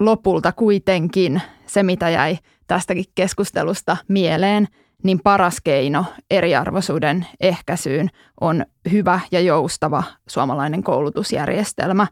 Lopulta 0.00 0.52
kuitenkin 0.52 1.42
se, 1.66 1.82
mitä 1.82 2.10
jäi 2.10 2.38
tästäkin 2.66 3.04
keskustelusta 3.14 3.96
mieleen, 4.08 4.68
niin 5.02 5.20
paras 5.24 5.60
keino 5.64 6.04
eriarvoisuuden 6.30 7.26
ehkäisyyn 7.40 8.08
on 8.40 8.64
hyvä 8.92 9.20
ja 9.32 9.40
joustava 9.40 10.02
suomalainen 10.28 10.82
koulutusjärjestelmä, 10.82 12.06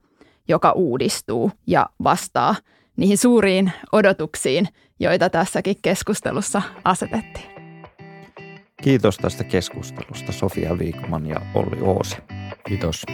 joka 0.49 0.73
uudistuu 0.73 1.51
ja 1.67 1.87
vastaa 2.05 2.55
niihin 2.97 3.19
suuriin 3.19 3.73
odotuksiin, 3.93 4.69
joita 5.01 5.31
tässäkin 5.31 5.77
keskustelussa 5.83 6.63
asetettiin. 6.85 7.55
Kiitos 8.83 9.17
tästä 9.17 9.45
keskustelusta 9.45 10.33
Sofia 10.33 10.79
Viikman 10.79 11.27
ja 11.27 11.41
Olli 11.55 11.81
Oosi. 11.81 12.17
Kiitos. 12.69 13.07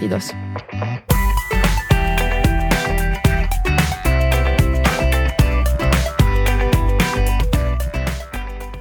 Kiitos. 0.00 0.34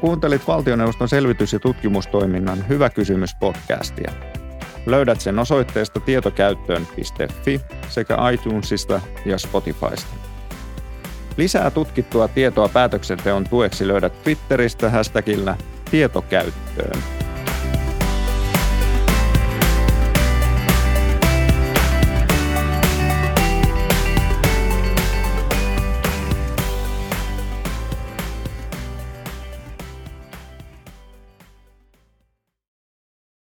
Kuuntelit 0.04 0.48
valtioneuvoston 0.48 1.10
selvitys- 1.10 1.54
ja 1.54 1.60
tutkimustoiminnan 1.60 2.68
Hyvä 2.70 2.90
kysymys 2.90 3.36
podcastia. 3.36 4.12
Löydät 4.86 5.22
sen 5.22 5.40
osoitteesta 5.40 6.00
tietokäyttöön.fi 6.00 7.62
sekä 7.90 8.18
iTunesista 8.34 9.02
ja 9.26 9.38
Spotifysta. 9.38 10.16
Lisää 11.38 11.72
tutkittua 11.72 12.28
tietoa 12.28 12.70
päätöksenteon 12.70 13.44
tueksi 13.50 13.88
löydät 13.88 14.24
Twitteristä 14.24 14.90
hashtagillä 14.90 15.58
tietokäyttöön. 15.92 17.23